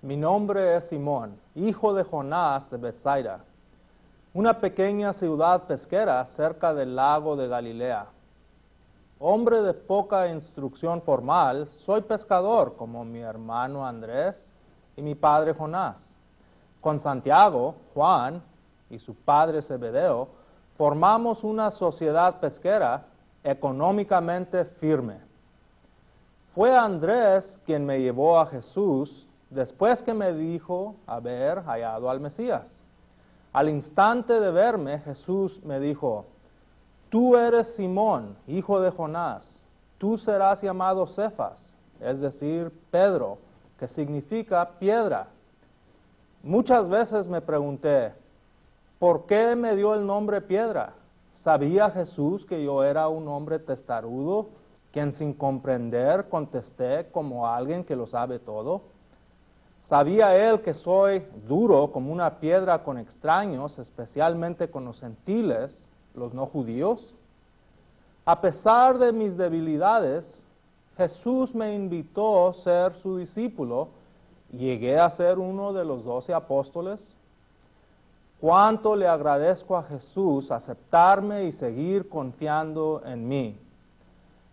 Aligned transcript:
Mi 0.00 0.16
nombre 0.16 0.76
es 0.76 0.84
Simón, 0.84 1.40
hijo 1.56 1.92
de 1.92 2.04
Jonás 2.04 2.70
de 2.70 2.76
Bethsaida, 2.76 3.40
una 4.32 4.60
pequeña 4.60 5.12
ciudad 5.12 5.64
pesquera 5.64 6.24
cerca 6.24 6.72
del 6.72 6.94
lago 6.94 7.34
de 7.34 7.48
Galilea. 7.48 8.06
Hombre 9.18 9.60
de 9.60 9.74
poca 9.74 10.28
instrucción 10.28 11.02
formal, 11.02 11.66
soy 11.84 12.02
pescador 12.02 12.76
como 12.76 13.04
mi 13.04 13.18
hermano 13.18 13.84
Andrés 13.84 14.52
y 14.96 15.02
mi 15.02 15.16
padre 15.16 15.52
Jonás. 15.52 16.00
Con 16.80 17.00
Santiago, 17.00 17.74
Juan 17.92 18.40
y 18.90 19.00
su 19.00 19.16
padre 19.16 19.62
Zebedeo, 19.62 20.28
formamos 20.76 21.42
una 21.42 21.72
sociedad 21.72 22.38
pesquera 22.38 23.02
económicamente 23.42 24.64
firme. 24.64 25.18
Fue 26.54 26.72
Andrés 26.76 27.60
quien 27.66 27.84
me 27.84 27.98
llevó 28.00 28.38
a 28.38 28.46
Jesús 28.46 29.27
después 29.50 30.02
que 30.02 30.14
me 30.14 30.32
dijo 30.32 30.96
haber 31.06 31.62
hallado 31.62 32.10
al 32.10 32.20
Mesías. 32.20 32.82
Al 33.52 33.68
instante 33.68 34.38
de 34.40 34.50
verme, 34.50 35.00
Jesús 35.00 35.62
me 35.64 35.80
dijo, 35.80 36.26
tú 37.08 37.36
eres 37.36 37.74
Simón, 37.74 38.36
hijo 38.46 38.80
de 38.80 38.90
Jonás, 38.90 39.64
tú 39.96 40.18
serás 40.18 40.62
llamado 40.62 41.06
Cefas, 41.06 41.74
es 42.00 42.20
decir, 42.20 42.70
Pedro, 42.90 43.38
que 43.78 43.88
significa 43.88 44.68
piedra. 44.78 45.28
Muchas 46.42 46.88
veces 46.88 47.26
me 47.26 47.40
pregunté, 47.40 48.12
¿por 48.98 49.26
qué 49.26 49.56
me 49.56 49.74
dio 49.76 49.94
el 49.94 50.06
nombre 50.06 50.40
piedra? 50.40 50.92
¿Sabía 51.42 51.90
Jesús 51.90 52.44
que 52.44 52.62
yo 52.62 52.84
era 52.84 53.08
un 53.08 53.26
hombre 53.28 53.58
testarudo, 53.58 54.48
quien 54.92 55.12
sin 55.12 55.32
comprender 55.32 56.28
contesté 56.28 57.08
como 57.10 57.46
alguien 57.46 57.84
que 57.84 57.96
lo 57.96 58.06
sabe 58.06 58.38
todo? 58.38 58.82
¿Sabía 59.88 60.36
él 60.36 60.60
que 60.60 60.74
soy 60.74 61.22
duro 61.48 61.90
como 61.92 62.12
una 62.12 62.40
piedra 62.40 62.84
con 62.84 62.98
extraños, 62.98 63.78
especialmente 63.78 64.70
con 64.70 64.84
los 64.84 65.00
gentiles, 65.00 65.88
los 66.14 66.34
no 66.34 66.44
judíos? 66.44 67.14
A 68.26 68.38
pesar 68.42 68.98
de 68.98 69.12
mis 69.12 69.34
debilidades, 69.38 70.44
Jesús 70.98 71.54
me 71.54 71.74
invitó 71.74 72.48
a 72.48 72.54
ser 72.54 72.92
su 72.96 73.16
discípulo. 73.16 73.88
Llegué 74.52 75.00
a 75.00 75.08
ser 75.08 75.38
uno 75.38 75.72
de 75.72 75.86
los 75.86 76.04
doce 76.04 76.34
apóstoles. 76.34 77.16
Cuánto 78.42 78.94
le 78.94 79.08
agradezco 79.08 79.74
a 79.74 79.84
Jesús 79.84 80.50
aceptarme 80.50 81.44
y 81.44 81.52
seguir 81.52 82.10
confiando 82.10 83.00
en 83.06 83.26
mí, 83.26 83.58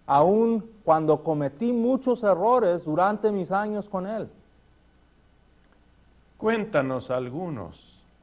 aun 0.07 0.63
cuando 0.85 1.21
cometí 1.25 1.73
muchos 1.73 2.23
errores 2.23 2.85
durante 2.85 3.33
mis 3.33 3.51
años 3.51 3.89
con 3.89 4.07
Él. 4.07 4.29
Cuéntanos 6.45 7.09
algunos 7.09 7.75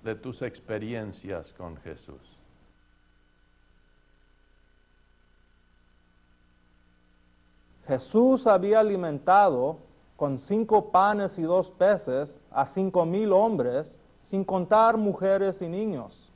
de 0.04 0.14
tus 0.14 0.42
experiencias 0.42 1.52
con 1.54 1.76
Jesús. 1.78 2.22
Jesús 7.88 8.46
había 8.46 8.78
alimentado 8.78 9.78
con 10.14 10.38
cinco 10.38 10.92
panes 10.92 11.36
y 11.36 11.42
dos 11.42 11.68
peces 11.70 12.38
a 12.52 12.66
cinco 12.66 13.04
mil 13.04 13.32
hombres, 13.32 13.98
sin 14.22 14.44
contar 14.44 14.96
mujeres 14.96 15.60
y 15.60 15.66
niños. 15.66 16.30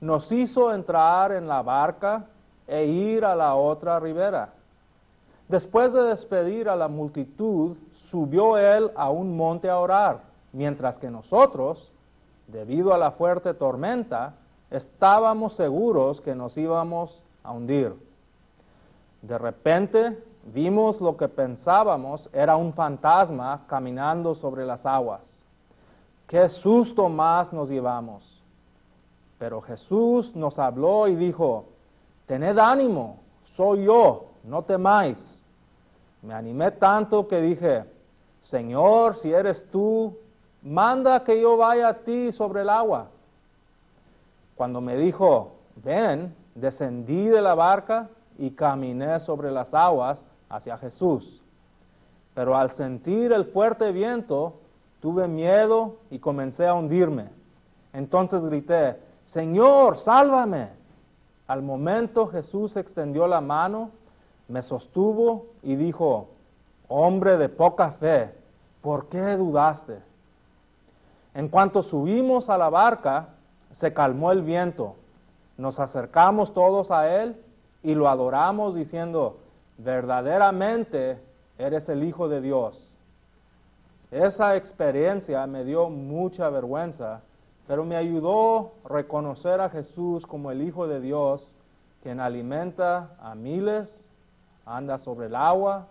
Nos 0.00 0.32
hizo 0.32 0.74
entrar 0.74 1.30
en 1.30 1.46
la 1.46 1.62
barca 1.62 2.26
e 2.66 2.84
ir 2.84 3.24
a 3.24 3.36
la 3.36 3.54
otra 3.54 4.00
ribera. 4.00 4.54
Después 5.46 5.92
de 5.92 6.02
despedir 6.02 6.68
a 6.68 6.74
la 6.74 6.88
multitud, 6.88 7.76
subió 8.10 8.58
él 8.58 8.90
a 8.96 9.08
un 9.10 9.36
monte 9.36 9.70
a 9.70 9.78
orar, 9.78 10.31
mientras 10.52 10.98
que 10.98 11.10
nosotros, 11.10 11.92
debido 12.46 12.92
a 12.92 12.98
la 12.98 13.12
fuerte 13.12 13.54
tormenta, 13.54 14.34
estábamos 14.70 15.54
seguros 15.54 16.20
que 16.20 16.34
nos 16.34 16.56
íbamos 16.56 17.22
a 17.42 17.52
hundir. 17.52 17.94
De 19.22 19.38
repente 19.38 20.18
vimos 20.44 21.00
lo 21.00 21.16
que 21.16 21.28
pensábamos 21.28 22.28
era 22.32 22.56
un 22.56 22.72
fantasma 22.72 23.62
caminando 23.66 24.34
sobre 24.34 24.66
las 24.66 24.84
aguas. 24.84 25.22
Qué 26.26 26.48
susto 26.48 27.08
más 27.08 27.52
nos 27.52 27.68
llevamos. 27.68 28.42
Pero 29.38 29.60
Jesús 29.60 30.34
nos 30.34 30.58
habló 30.58 31.08
y 31.08 31.16
dijo, 31.16 31.66
tened 32.26 32.58
ánimo, 32.58 33.18
soy 33.56 33.84
yo, 33.84 34.26
no 34.44 34.62
temáis. 34.62 35.18
Me 36.22 36.32
animé 36.32 36.70
tanto 36.70 37.26
que 37.26 37.40
dije, 37.40 37.84
Señor, 38.44 39.16
si 39.16 39.32
eres 39.32 39.68
tú, 39.70 40.16
manda 40.62 41.24
que 41.24 41.40
yo 41.40 41.56
vaya 41.56 41.88
a 41.88 41.94
ti 41.94 42.32
sobre 42.32 42.62
el 42.62 42.70
agua. 42.70 43.08
Cuando 44.54 44.80
me 44.80 44.96
dijo, 44.96 45.52
ven, 45.76 46.34
descendí 46.54 47.28
de 47.28 47.40
la 47.40 47.54
barca 47.54 48.08
y 48.38 48.50
caminé 48.50 49.18
sobre 49.20 49.50
las 49.50 49.72
aguas 49.74 50.24
hacia 50.48 50.78
Jesús. 50.78 51.42
Pero 52.34 52.56
al 52.56 52.70
sentir 52.72 53.32
el 53.32 53.46
fuerte 53.46 53.92
viento, 53.92 54.54
tuve 55.00 55.28
miedo 55.28 55.96
y 56.10 56.18
comencé 56.18 56.66
a 56.66 56.74
hundirme. 56.74 57.28
Entonces 57.92 58.44
grité, 58.44 58.96
Señor, 59.26 59.98
sálvame. 59.98 60.68
Al 61.46 61.62
momento 61.62 62.28
Jesús 62.28 62.76
extendió 62.76 63.26
la 63.26 63.40
mano, 63.40 63.90
me 64.48 64.62
sostuvo 64.62 65.46
y 65.62 65.76
dijo, 65.76 66.28
hombre 66.88 67.36
de 67.36 67.48
poca 67.48 67.92
fe, 67.92 68.30
¿por 68.80 69.08
qué 69.08 69.36
dudaste? 69.36 69.98
En 71.34 71.48
cuanto 71.48 71.82
subimos 71.82 72.50
a 72.50 72.58
la 72.58 72.68
barca, 72.68 73.28
se 73.70 73.92
calmó 73.92 74.32
el 74.32 74.42
viento. 74.42 74.96
Nos 75.56 75.78
acercamos 75.78 76.52
todos 76.52 76.90
a 76.90 77.22
él 77.22 77.36
y 77.82 77.94
lo 77.94 78.08
adoramos 78.08 78.74
diciendo, 78.74 79.38
verdaderamente 79.78 81.18
eres 81.58 81.88
el 81.88 82.04
Hijo 82.04 82.28
de 82.28 82.40
Dios. 82.40 82.92
Esa 84.10 84.56
experiencia 84.56 85.46
me 85.46 85.64
dio 85.64 85.88
mucha 85.88 86.50
vergüenza, 86.50 87.22
pero 87.66 87.84
me 87.84 87.96
ayudó 87.96 88.72
a 88.84 88.88
reconocer 88.88 89.60
a 89.60 89.70
Jesús 89.70 90.26
como 90.26 90.50
el 90.50 90.62
Hijo 90.62 90.86
de 90.86 91.00
Dios, 91.00 91.54
quien 92.02 92.20
alimenta 92.20 93.16
a 93.20 93.34
miles, 93.34 94.10
anda 94.66 94.98
sobre 94.98 95.26
el 95.26 95.34
agua, 95.34 95.86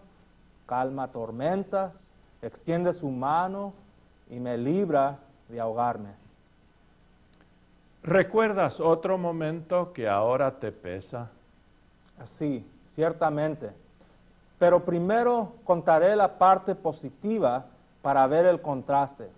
calma 0.67 1.07
tormentas, 1.07 1.93
extiende 2.41 2.93
su 2.93 3.09
mano 3.09 3.73
y 4.29 4.39
me 4.39 4.57
libra 4.57 5.17
de 5.51 5.59
ahogarme. 5.59 6.09
¿Recuerdas 8.03 8.79
otro 8.79 9.17
momento 9.17 9.93
que 9.93 10.07
ahora 10.07 10.59
te 10.59 10.71
pesa? 10.71 11.29
Sí, 12.37 12.65
ciertamente. 12.95 13.69
Pero 14.57 14.83
primero 14.83 15.53
contaré 15.63 16.15
la 16.15 16.37
parte 16.37 16.73
positiva 16.73 17.65
para 18.01 18.25
ver 18.27 18.45
el 18.45 18.61
contraste. 18.61 19.29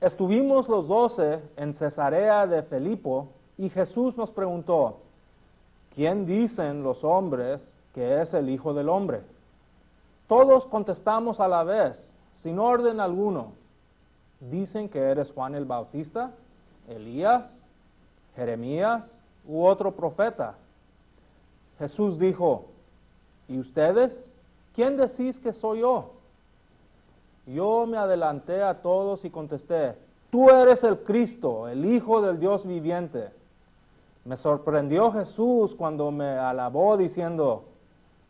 Estuvimos 0.00 0.68
los 0.68 0.86
doce 0.86 1.40
en 1.56 1.74
Cesarea 1.74 2.46
de 2.46 2.62
Felipo 2.62 3.28
y 3.58 3.68
Jesús 3.68 4.16
nos 4.16 4.30
preguntó, 4.30 4.98
¿quién 5.94 6.26
dicen 6.26 6.82
los 6.82 7.02
hombres 7.04 7.62
que 7.94 8.20
es 8.20 8.34
el 8.34 8.50
Hijo 8.50 8.74
del 8.74 8.88
Hombre? 8.88 9.22
Todos 10.28 10.64
contestamos 10.66 11.40
a 11.40 11.48
la 11.48 11.62
vez, 11.62 12.14
sin 12.36 12.58
orden 12.58 13.00
alguno. 13.00 13.52
Dicen 14.50 14.88
que 14.88 14.98
eres 14.98 15.30
Juan 15.30 15.54
el 15.54 15.64
Bautista, 15.64 16.32
Elías, 16.88 17.64
Jeremías 18.34 19.20
u 19.46 19.64
otro 19.64 19.92
profeta. 19.92 20.54
Jesús 21.78 22.18
dijo, 22.18 22.66
¿y 23.48 23.58
ustedes? 23.58 24.32
¿Quién 24.74 24.96
decís 24.96 25.38
que 25.38 25.52
soy 25.52 25.80
yo? 25.80 26.12
Yo 27.46 27.86
me 27.86 27.96
adelanté 27.96 28.62
a 28.62 28.82
todos 28.82 29.24
y 29.24 29.30
contesté, 29.30 29.94
tú 30.30 30.48
eres 30.48 30.82
el 30.82 30.98
Cristo, 31.00 31.68
el 31.68 31.84
Hijo 31.84 32.20
del 32.20 32.38
Dios 32.38 32.66
viviente. 32.66 33.30
Me 34.24 34.36
sorprendió 34.36 35.12
Jesús 35.12 35.74
cuando 35.74 36.10
me 36.10 36.28
alabó 36.38 36.96
diciendo, 36.96 37.64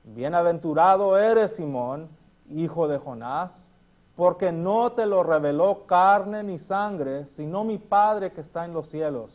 bienaventurado 0.05 1.19
eres 1.19 1.55
Simón, 1.56 2.08
hijo 2.50 2.88
de 2.88 2.99
Jonás, 2.99 3.71
porque 4.17 4.53
no 4.53 4.93
te 4.93 5.06
lo 5.06 5.23
reveló 5.23 5.87
carne 5.87 6.43
ni 6.43 6.59
sangre, 6.59 7.26
sino 7.26 7.64
mi 7.64 7.79
Padre 7.79 8.32
que 8.32 8.43
está 8.43 8.64
en 8.64 8.75
los 8.75 8.88
cielos. 8.88 9.31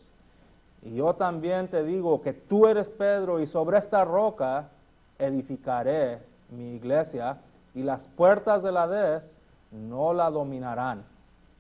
Y 0.84 0.96
yo 0.96 1.16
también 1.16 1.68
te 1.68 1.84
digo 1.84 2.22
que 2.22 2.34
tú 2.34 2.68
eres 2.68 2.90
Pedro 2.90 3.40
y 3.40 3.48
sobre 3.48 3.80
esta 3.80 4.06
roca 4.06 4.70
edificaré 5.18 6.20
mi 6.50 6.76
iglesia 6.76 7.38
y 7.74 7.84
las 7.84 8.06
puertas 8.16 8.64
de 8.64 8.72
la 8.72 8.84
Hades 8.84 9.36
no 9.72 10.14
la 10.14 10.30
dominarán. 10.30 11.04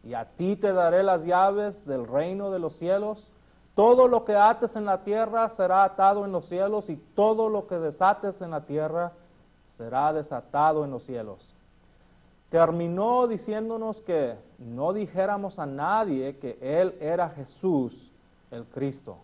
Y 0.03 0.13
a 0.13 0.25
ti 0.25 0.55
te 0.55 0.71
daré 0.71 1.03
las 1.03 1.25
llaves 1.25 1.85
del 1.85 2.07
reino 2.07 2.51
de 2.51 2.59
los 2.59 2.73
cielos. 2.77 3.31
Todo 3.75 4.07
lo 4.07 4.25
que 4.25 4.35
ates 4.35 4.75
en 4.75 4.85
la 4.85 5.03
tierra 5.03 5.49
será 5.49 5.83
atado 5.83 6.23
en 6.23 6.31
los 6.31 6.45
cielos 6.45 6.89
y 6.89 6.95
todo 7.15 7.49
lo 7.49 7.67
que 7.67 7.75
desates 7.75 8.41
en 8.41 8.51
la 8.51 8.61
tierra 8.61 9.11
será 9.75 10.13
desatado 10.13 10.85
en 10.85 10.91
los 10.91 11.03
cielos. 11.03 11.56
Terminó 12.49 13.27
diciéndonos 13.27 13.99
que 14.01 14.35
no 14.59 14.93
dijéramos 14.93 15.59
a 15.59 15.65
nadie 15.65 16.37
que 16.37 16.57
Él 16.61 16.95
era 16.99 17.29
Jesús, 17.29 17.93
el 18.51 18.63
Cristo. 18.65 19.17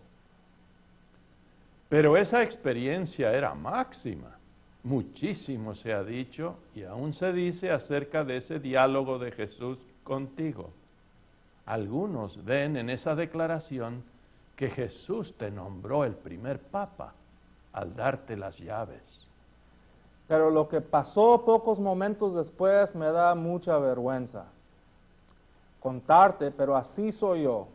Pero 1.88 2.16
esa 2.16 2.42
experiencia 2.42 3.32
era 3.32 3.54
máxima. 3.54 4.36
Muchísimo 4.82 5.74
se 5.74 5.92
ha 5.92 6.02
dicho 6.02 6.56
y 6.74 6.82
aún 6.82 7.14
se 7.14 7.32
dice 7.32 7.70
acerca 7.70 8.24
de 8.24 8.38
ese 8.38 8.58
diálogo 8.58 9.18
de 9.18 9.32
Jesús 9.32 9.78
contigo. 10.02 10.70
Algunos 11.64 12.44
ven 12.44 12.76
en 12.76 12.90
esa 12.90 13.14
declaración 13.14 14.02
que 14.56 14.68
Jesús 14.68 15.34
te 15.38 15.50
nombró 15.50 16.04
el 16.04 16.14
primer 16.14 16.58
papa 16.58 17.14
al 17.72 17.96
darte 17.96 18.36
las 18.36 18.58
llaves. 18.58 19.26
Pero 20.28 20.50
lo 20.50 20.68
que 20.68 20.80
pasó 20.80 21.42
pocos 21.44 21.78
momentos 21.78 22.34
después 22.34 22.94
me 22.94 23.10
da 23.10 23.34
mucha 23.34 23.76
vergüenza 23.78 24.46
contarte, 25.84 26.50
pero 26.50 26.78
así 26.78 27.12
soy 27.12 27.42
yo. 27.42 27.66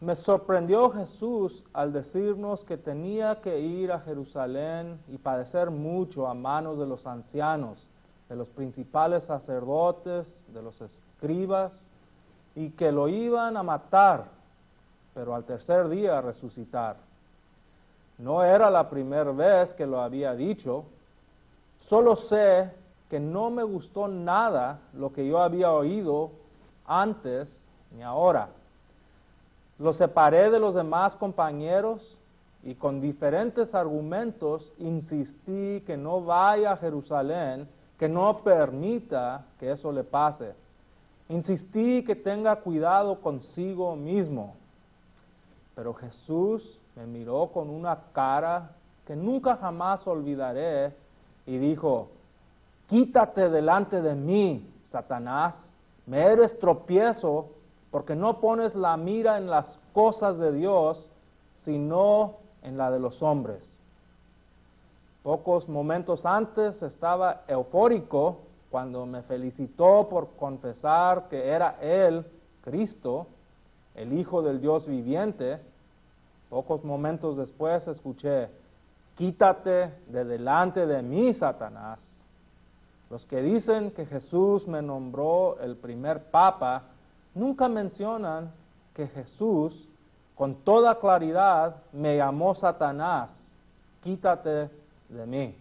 Me 0.00 0.14
sorprendió 0.14 0.90
Jesús 0.90 1.64
al 1.72 1.92
decirnos 1.92 2.62
que 2.62 2.76
tenía 2.76 3.40
que 3.40 3.58
ir 3.58 3.90
a 3.90 3.98
Jerusalén 3.98 5.00
y 5.08 5.18
padecer 5.18 5.72
mucho 5.72 6.28
a 6.28 6.34
manos 6.34 6.78
de 6.78 6.86
los 6.86 7.04
ancianos, 7.04 7.84
de 8.28 8.36
los 8.36 8.46
principales 8.46 9.24
sacerdotes, 9.24 10.40
de 10.54 10.62
los 10.62 10.80
escribas, 10.80 11.90
y 12.54 12.70
que 12.70 12.92
lo 12.92 13.08
iban 13.08 13.56
a 13.56 13.64
matar, 13.64 14.26
pero 15.14 15.34
al 15.34 15.42
tercer 15.42 15.88
día 15.88 16.20
resucitar. 16.20 16.94
No 18.18 18.44
era 18.44 18.70
la 18.70 18.88
primera 18.88 19.32
vez 19.32 19.74
que 19.74 19.84
lo 19.84 20.00
había 20.00 20.32
dicho, 20.36 20.84
solo 21.88 22.16
sé 22.16 22.70
que 23.10 23.20
no 23.20 23.50
me 23.50 23.62
gustó 23.62 24.08
nada 24.08 24.80
lo 24.92 25.12
que 25.12 25.26
yo 25.26 25.40
había 25.40 25.70
oído 25.72 26.30
antes 26.86 27.48
ni 27.92 28.02
ahora. 28.02 28.48
Lo 29.78 29.92
separé 29.92 30.50
de 30.50 30.58
los 30.58 30.74
demás 30.74 31.14
compañeros 31.16 32.16
y 32.62 32.74
con 32.74 33.00
diferentes 33.00 33.74
argumentos 33.74 34.72
insistí 34.78 35.82
que 35.86 35.96
no 35.96 36.22
vaya 36.22 36.72
a 36.72 36.76
Jerusalén, 36.76 37.68
que 37.98 38.08
no 38.08 38.38
permita 38.38 39.44
que 39.60 39.70
eso 39.72 39.92
le 39.92 40.02
pase. 40.02 40.54
Insistí 41.28 42.04
que 42.04 42.16
tenga 42.16 42.56
cuidado 42.56 43.20
consigo 43.20 43.96
mismo. 43.96 44.54
Pero 45.74 45.92
Jesús 45.94 46.80
me 46.96 47.06
miró 47.06 47.48
con 47.52 47.68
una 47.68 47.98
cara 48.12 48.70
que 49.06 49.16
nunca 49.16 49.56
jamás 49.56 50.06
olvidaré 50.06 50.92
y 51.46 51.58
dijo, 51.58 52.08
quítate 52.88 53.48
delante 53.48 54.00
de 54.00 54.14
mí, 54.14 54.70
Satanás, 54.84 55.72
me 56.06 56.22
eres 56.22 56.58
tropiezo 56.58 57.48
porque 57.90 58.14
no 58.14 58.40
pones 58.40 58.74
la 58.74 58.96
mira 58.96 59.38
en 59.38 59.48
las 59.48 59.78
cosas 59.92 60.38
de 60.38 60.52
Dios, 60.52 61.10
sino 61.64 62.34
en 62.62 62.76
la 62.76 62.90
de 62.90 62.98
los 62.98 63.22
hombres. 63.22 63.78
Pocos 65.22 65.68
momentos 65.68 66.26
antes 66.26 66.82
estaba 66.82 67.42
eufórico 67.48 68.38
cuando 68.70 69.06
me 69.06 69.22
felicitó 69.22 70.08
por 70.10 70.30
confesar 70.36 71.28
que 71.28 71.48
era 71.48 71.78
Él, 71.80 72.26
Cristo, 72.62 73.28
el 73.94 74.12
Hijo 74.12 74.42
del 74.42 74.60
Dios 74.60 74.86
viviente. 74.86 75.60
Pocos 76.50 76.84
momentos 76.84 77.36
después 77.36 77.86
escuché, 77.88 78.48
quítate 79.16 79.92
de 80.08 80.24
delante 80.24 80.86
de 80.86 81.02
mí, 81.02 81.32
Satanás. 81.34 82.00
Los 83.10 83.24
que 83.26 83.42
dicen 83.42 83.90
que 83.92 84.06
Jesús 84.06 84.66
me 84.66 84.82
nombró 84.82 85.58
el 85.60 85.76
primer 85.76 86.30
papa, 86.30 86.82
nunca 87.34 87.68
mencionan 87.68 88.50
que 88.94 89.06
Jesús 89.08 89.88
con 90.34 90.56
toda 90.64 90.98
claridad 90.98 91.76
me 91.92 92.16
llamó 92.16 92.54
Satanás, 92.54 93.30
quítate 94.02 94.68
de 95.08 95.26
mí. 95.26 95.54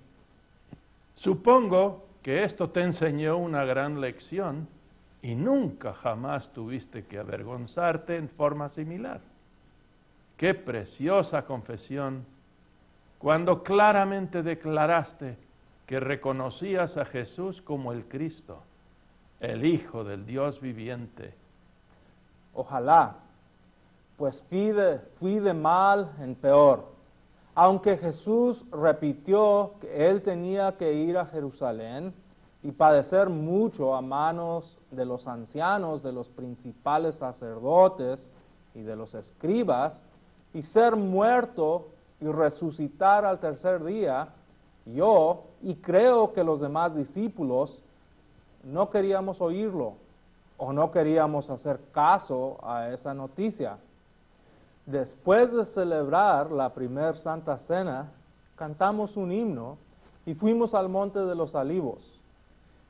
Supongo 1.15 2.05
que 2.23 2.43
esto 2.43 2.69
te 2.69 2.81
enseñó 2.81 3.37
una 3.37 3.65
gran 3.65 4.01
lección 4.01 4.67
y 5.21 5.35
nunca 5.35 5.93
jamás 5.93 6.49
tuviste 6.53 7.05
que 7.05 7.19
avergonzarte 7.19 8.17
en 8.17 8.29
forma 8.29 8.69
similar. 8.69 9.21
Qué 10.37 10.53
preciosa 10.55 11.43
confesión 11.43 12.25
cuando 13.23 13.63
claramente 13.63 14.43
declaraste 14.43 15.37
que 15.87 16.01
reconocías 16.01 16.97
a 16.97 17.05
Jesús 17.05 17.61
como 17.61 17.93
el 17.93 18.05
Cristo, 18.09 18.61
el 19.39 19.65
Hijo 19.65 20.03
del 20.03 20.25
Dios 20.25 20.59
viviente 20.59 21.33
Ojalá, 22.53 23.15
pues 24.17 24.43
fui 24.49 24.71
de, 24.71 24.99
fui 25.15 25.39
de 25.39 25.53
mal 25.53 26.11
en 26.19 26.35
peor. 26.35 26.85
Aunque 27.55 27.97
Jesús 27.97 28.61
repitió 28.71 29.71
que 29.79 30.09
él 30.09 30.21
tenía 30.21 30.73
que 30.77 30.93
ir 30.93 31.17
a 31.17 31.25
Jerusalén 31.25 32.13
y 32.61 32.71
padecer 32.71 33.29
mucho 33.29 33.95
a 33.95 34.01
manos 34.01 34.77
de 34.91 35.05
los 35.05 35.27
ancianos, 35.27 36.03
de 36.03 36.11
los 36.11 36.27
principales 36.27 37.15
sacerdotes 37.15 38.29
y 38.75 38.81
de 38.81 38.97
los 38.97 39.15
escribas, 39.15 40.05
y 40.53 40.61
ser 40.61 40.97
muerto 40.97 41.87
y 42.21 42.27
resucitar 42.27 43.25
al 43.25 43.39
tercer 43.39 43.83
día, 43.83 44.29
yo 44.85 45.43
y 45.61 45.75
creo 45.75 46.33
que 46.33 46.43
los 46.43 46.61
demás 46.61 46.95
discípulos 46.95 47.81
no 48.63 48.89
queríamos 48.89 49.41
oírlo 49.41 49.93
o 50.57 50.71
no 50.71 50.91
queríamos 50.91 51.49
hacer 51.49 51.79
caso 51.93 52.57
a 52.63 52.89
esa 52.89 53.13
noticia. 53.13 53.77
Después 54.85 55.51
de 55.51 55.65
celebrar 55.65 56.51
la 56.51 56.69
primer 56.69 57.17
Santa 57.17 57.57
Cena, 57.57 58.11
cantamos 58.55 59.15
un 59.17 59.31
himno 59.31 59.77
y 60.25 60.33
fuimos 60.33 60.73
al 60.73 60.89
Monte 60.89 61.19
de 61.19 61.35
los 61.35 61.55
Olivos. 61.55 61.99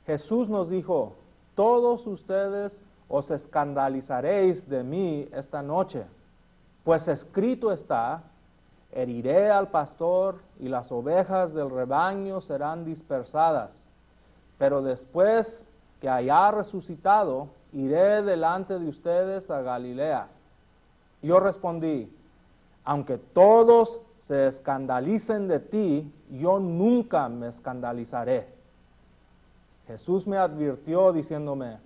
Jesús 0.06 0.48
nos 0.48 0.68
dijo, 0.70 1.14
todos 1.54 2.06
ustedes 2.06 2.80
os 3.08 3.30
escandalizaréis 3.30 4.68
de 4.68 4.82
mí 4.82 5.28
esta 5.32 5.62
noche, 5.62 6.04
pues 6.84 7.06
escrito 7.08 7.72
está, 7.72 8.22
heriré 8.94 9.50
al 9.50 9.68
pastor 9.68 10.36
y 10.60 10.68
las 10.68 10.90
ovejas 10.92 11.52
del 11.52 11.68
rebaño 11.68 12.40
serán 12.40 12.84
dispersadas, 12.84 13.86
pero 14.56 14.82
después 14.82 15.68
que 16.00 16.08
haya 16.08 16.50
resucitado, 16.52 17.48
iré 17.72 18.22
delante 18.22 18.78
de 18.78 18.88
ustedes 18.88 19.50
a 19.50 19.62
Galilea. 19.62 20.28
Yo 21.22 21.40
respondí, 21.40 22.08
aunque 22.84 23.18
todos 23.18 24.00
se 24.22 24.46
escandalicen 24.46 25.48
de 25.48 25.58
ti, 25.58 26.12
yo 26.30 26.60
nunca 26.60 27.28
me 27.28 27.48
escandalizaré. 27.48 28.46
Jesús 29.88 30.26
me 30.26 30.38
advirtió 30.38 31.12
diciéndome, 31.12 31.78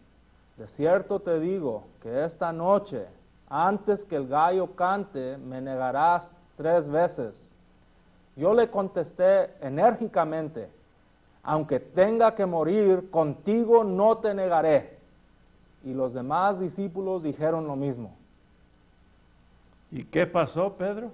de 0.58 0.68
cierto 0.68 1.20
te 1.20 1.40
digo 1.40 1.84
que 2.02 2.24
esta 2.24 2.52
noche, 2.52 3.06
antes 3.48 4.04
que 4.04 4.16
el 4.16 4.28
gallo 4.28 4.74
cante, 4.76 5.38
me 5.38 5.60
negarás 5.60 6.34
tres 6.58 6.86
veces. 6.90 7.50
Yo 8.36 8.52
le 8.52 8.68
contesté 8.68 9.48
enérgicamente, 9.62 10.68
aunque 11.42 11.80
tenga 11.80 12.34
que 12.34 12.44
morir, 12.44 13.10
contigo 13.10 13.82
no 13.82 14.18
te 14.18 14.34
negaré 14.34 14.98
y 15.84 15.94
los 15.94 16.12
demás 16.12 16.60
discípulos 16.60 17.22
dijeron 17.22 17.66
lo 17.66 17.76
mismo. 17.76 18.14
¿Y 19.90 20.04
qué 20.04 20.26
pasó, 20.26 20.74
Pedro? 20.74 21.10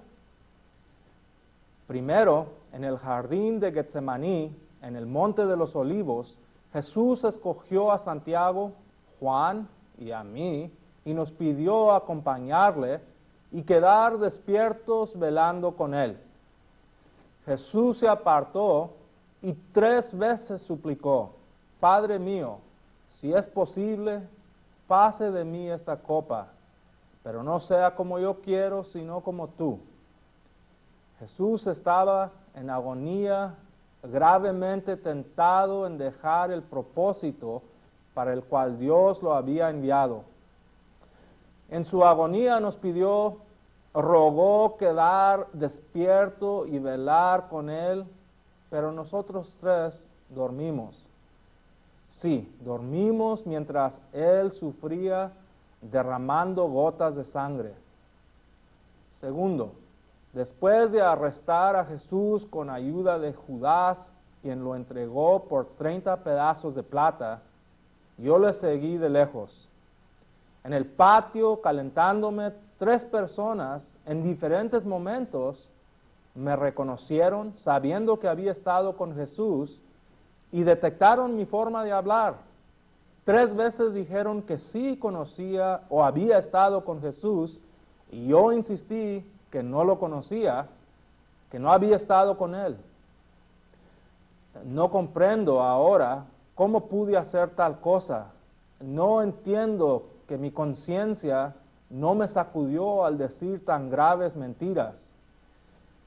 Primero, 1.87 2.47
en 2.73 2.83
el 2.83 2.97
jardín 2.97 3.59
de 3.59 3.71
Getsemaní, 3.71 4.53
en 4.81 4.95
el 4.95 5.05
monte 5.05 5.45
de 5.45 5.55
los 5.55 5.75
olivos, 5.75 6.35
Jesús 6.73 7.23
escogió 7.23 7.91
a 7.91 7.99
Santiago, 7.99 8.73
Juan 9.19 9.67
y 9.97 10.11
a 10.11 10.23
mí 10.23 10.69
y 11.05 11.13
nos 11.13 11.31
pidió 11.31 11.93
acompañarle 11.93 12.99
y 13.51 13.63
quedar 13.63 14.17
despiertos 14.17 15.17
velando 15.17 15.75
con 15.75 15.93
él. 15.93 16.17
Jesús 17.45 17.99
se 17.99 18.07
apartó 18.07 18.91
y 19.41 19.53
tres 19.73 20.15
veces 20.17 20.61
suplicó, 20.63 21.33
Padre 21.79 22.17
mío, 22.17 22.57
si 23.13 23.33
es 23.33 23.45
posible, 23.47 24.21
pase 24.87 25.31
de 25.31 25.43
mí 25.43 25.69
esta 25.69 25.97
copa, 25.97 26.47
pero 27.23 27.43
no 27.43 27.59
sea 27.59 27.95
como 27.95 28.19
yo 28.19 28.41
quiero, 28.41 28.83
sino 28.85 29.21
como 29.21 29.47
tú. 29.49 29.79
Jesús 31.19 31.65
estaba 31.67 32.31
en 32.55 32.69
agonía, 32.69 33.55
gravemente 34.03 34.97
tentado 34.97 35.87
en 35.87 35.97
dejar 35.97 36.51
el 36.51 36.61
propósito 36.61 37.61
para 38.13 38.33
el 38.33 38.43
cual 38.43 38.79
Dios 38.79 39.21
lo 39.21 39.33
había 39.33 39.69
enviado. 39.69 40.23
En 41.69 41.85
su 41.85 42.03
agonía 42.05 42.59
nos 42.59 42.75
pidió, 42.75 43.37
rogó 43.93 44.77
quedar 44.77 45.47
despierto 45.53 46.67
y 46.67 46.79
velar 46.79 47.47
con 47.49 47.69
Él, 47.69 48.05
pero 48.69 48.91
nosotros 48.91 49.51
tres 49.59 50.09
dormimos. 50.29 50.95
Sí, 52.09 52.53
dormimos 52.61 53.45
mientras 53.45 54.01
Él 54.13 54.51
sufría 54.51 55.31
derramando 55.81 56.67
gotas 56.67 57.15
de 57.15 57.23
sangre. 57.23 57.73
Segundo, 59.19 59.73
después 60.33 60.91
de 60.91 61.01
arrestar 61.01 61.75
a 61.75 61.85
Jesús 61.85 62.45
con 62.45 62.69
ayuda 62.69 63.19
de 63.19 63.33
Judas, 63.33 64.11
quien 64.41 64.63
lo 64.63 64.75
entregó 64.75 65.45
por 65.45 65.65
30 65.77 66.17
pedazos 66.17 66.75
de 66.75 66.83
plata, 66.83 67.41
yo 68.17 68.37
le 68.39 68.53
seguí 68.53 68.97
de 68.97 69.09
lejos. 69.09 69.64
En 70.65 70.73
el 70.73 70.85
patio, 70.87 71.61
calentándome, 71.61 72.51
tres 72.79 73.05
personas 73.05 73.87
en 74.07 74.23
diferentes 74.23 74.83
momentos 74.83 75.69
me 76.33 76.55
reconocieron 76.55 77.53
sabiendo 77.57 78.19
que 78.19 78.27
había 78.27 78.51
estado 78.51 78.97
con 78.97 79.13
Jesús 79.13 79.79
y 80.51 80.63
detectaron 80.63 81.37
mi 81.37 81.45
forma 81.45 81.83
de 81.83 81.91
hablar. 81.91 82.37
Tres 83.25 83.55
veces 83.55 83.93
dijeron 83.93 84.41
que 84.41 84.57
sí 84.57 84.97
conocía 84.97 85.81
o 85.87 86.03
había 86.03 86.39
estado 86.39 86.83
con 86.83 86.99
Jesús 86.99 87.61
y 88.11 88.25
yo 88.25 88.51
insistí 88.51 89.23
que 89.51 89.61
no 89.61 89.83
lo 89.83 89.99
conocía, 89.99 90.65
que 91.51 91.59
no 91.59 91.71
había 91.71 91.95
estado 91.95 92.39
con 92.39 92.55
él. 92.55 92.75
No 94.63 94.89
comprendo 94.89 95.61
ahora 95.61 96.25
cómo 96.55 96.87
pude 96.87 97.17
hacer 97.17 97.51
tal 97.51 97.79
cosa. 97.81 98.31
No 98.79 99.21
entiendo 99.21 100.07
que 100.27 100.37
mi 100.37 100.51
conciencia 100.51 101.55
no 101.89 102.15
me 102.15 102.27
sacudió 102.27 103.05
al 103.05 103.17
decir 103.17 103.63
tan 103.65 103.89
graves 103.89 104.35
mentiras. 104.35 105.11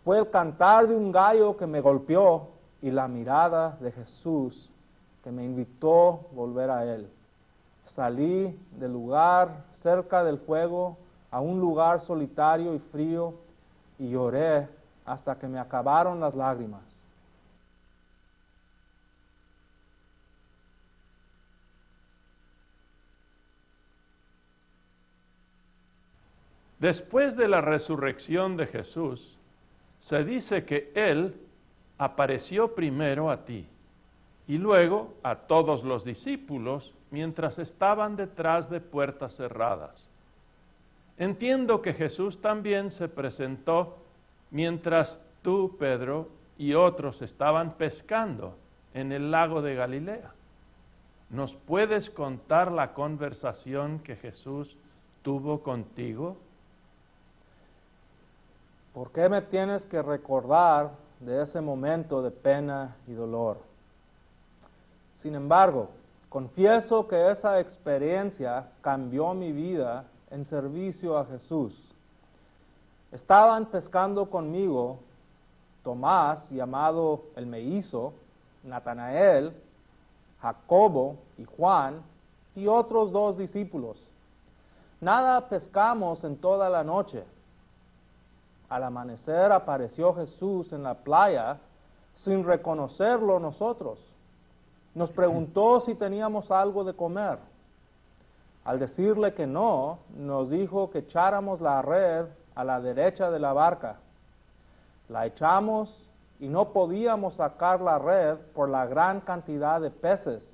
Fue 0.04 0.18
el 0.18 0.30
cantar 0.30 0.88
de 0.88 0.96
un 0.96 1.12
gallo 1.12 1.56
que 1.56 1.66
me 1.66 1.80
golpeó 1.80 2.48
y 2.82 2.90
la 2.90 3.08
mirada 3.08 3.76
de 3.80 3.92
Jesús 3.92 4.70
que 5.22 5.30
me 5.30 5.44
invitó 5.44 6.10
a 6.30 6.34
volver 6.34 6.70
a 6.70 6.84
Él. 6.84 7.08
Salí 7.84 8.58
del 8.78 8.92
lugar 8.92 9.64
cerca 9.82 10.24
del 10.24 10.38
fuego 10.38 10.96
a 11.30 11.40
un 11.40 11.60
lugar 11.60 12.00
solitario 12.00 12.74
y 12.74 12.78
frío 12.78 13.34
y 13.98 14.10
lloré 14.10 14.68
hasta 15.04 15.36
que 15.38 15.48
me 15.48 15.58
acabaron 15.58 16.20
las 16.20 16.34
lágrimas. 16.34 16.82
Después 26.78 27.36
de 27.36 27.48
la 27.48 27.60
resurrección 27.60 28.56
de 28.56 28.66
Jesús, 28.66 29.36
se 30.00 30.24
dice 30.24 30.64
que 30.64 30.92
Él 30.94 31.34
apareció 31.98 32.74
primero 32.74 33.30
a 33.30 33.44
ti 33.44 33.66
y 34.46 34.58
luego 34.58 35.14
a 35.22 35.34
todos 35.34 35.82
los 35.82 36.04
discípulos 36.04 36.92
mientras 37.10 37.58
estaban 37.58 38.16
detrás 38.16 38.70
de 38.70 38.80
puertas 38.80 39.34
cerradas. 39.34 40.06
Entiendo 41.18 41.82
que 41.82 41.94
Jesús 41.94 42.40
también 42.40 42.92
se 42.92 43.08
presentó 43.08 43.98
mientras 44.50 45.20
tú, 45.42 45.76
Pedro, 45.78 46.28
y 46.56 46.74
otros 46.74 47.22
estaban 47.22 47.72
pescando 47.72 48.56
en 48.94 49.12
el 49.12 49.30
lago 49.30 49.62
de 49.62 49.74
Galilea. 49.74 50.32
¿Nos 51.30 51.54
puedes 51.54 52.08
contar 52.10 52.72
la 52.72 52.94
conversación 52.94 53.98
que 54.00 54.16
Jesús 54.16 54.76
tuvo 55.22 55.62
contigo? 55.62 56.36
¿Por 58.98 59.12
qué 59.12 59.28
me 59.28 59.42
tienes 59.42 59.86
que 59.86 60.02
recordar 60.02 60.90
de 61.20 61.40
ese 61.40 61.60
momento 61.60 62.20
de 62.20 62.32
pena 62.32 62.96
y 63.06 63.12
dolor? 63.12 63.58
Sin 65.20 65.36
embargo, 65.36 65.90
confieso 66.28 67.06
que 67.06 67.30
esa 67.30 67.60
experiencia 67.60 68.72
cambió 68.80 69.34
mi 69.34 69.52
vida 69.52 70.06
en 70.32 70.44
servicio 70.44 71.16
a 71.16 71.26
Jesús. 71.26 71.80
Estaban 73.12 73.66
pescando 73.66 74.28
conmigo 74.28 74.98
Tomás, 75.84 76.50
llamado 76.50 77.22
el 77.36 77.46
Mellizo, 77.46 78.14
Natanael, 78.64 79.52
Jacobo 80.42 81.18
y 81.36 81.44
Juan, 81.44 82.02
y 82.56 82.66
otros 82.66 83.12
dos 83.12 83.38
discípulos. 83.38 83.96
Nada 85.00 85.48
pescamos 85.48 86.24
en 86.24 86.36
toda 86.36 86.68
la 86.68 86.82
noche 86.82 87.22
al 88.68 88.84
amanecer 88.84 89.50
apareció 89.52 90.14
Jesús 90.14 90.72
en 90.72 90.82
la 90.82 90.94
playa 90.94 91.58
sin 92.16 92.44
reconocerlo 92.44 93.38
nosotros. 93.38 93.98
Nos 94.94 95.10
preguntó 95.10 95.80
si 95.80 95.94
teníamos 95.94 96.50
algo 96.50 96.84
de 96.84 96.92
comer. 96.92 97.38
Al 98.64 98.78
decirle 98.78 99.32
que 99.32 99.46
no, 99.46 99.98
nos 100.16 100.50
dijo 100.50 100.90
que 100.90 100.98
echáramos 100.98 101.60
la 101.60 101.80
red 101.80 102.26
a 102.54 102.64
la 102.64 102.80
derecha 102.80 103.30
de 103.30 103.38
la 103.38 103.52
barca. 103.52 103.96
La 105.08 105.24
echamos 105.24 106.04
y 106.40 106.48
no 106.48 106.72
podíamos 106.72 107.34
sacar 107.34 107.80
la 107.80 107.98
red 107.98 108.36
por 108.54 108.68
la 108.68 108.86
gran 108.86 109.20
cantidad 109.20 109.80
de 109.80 109.90
peces, 109.90 110.44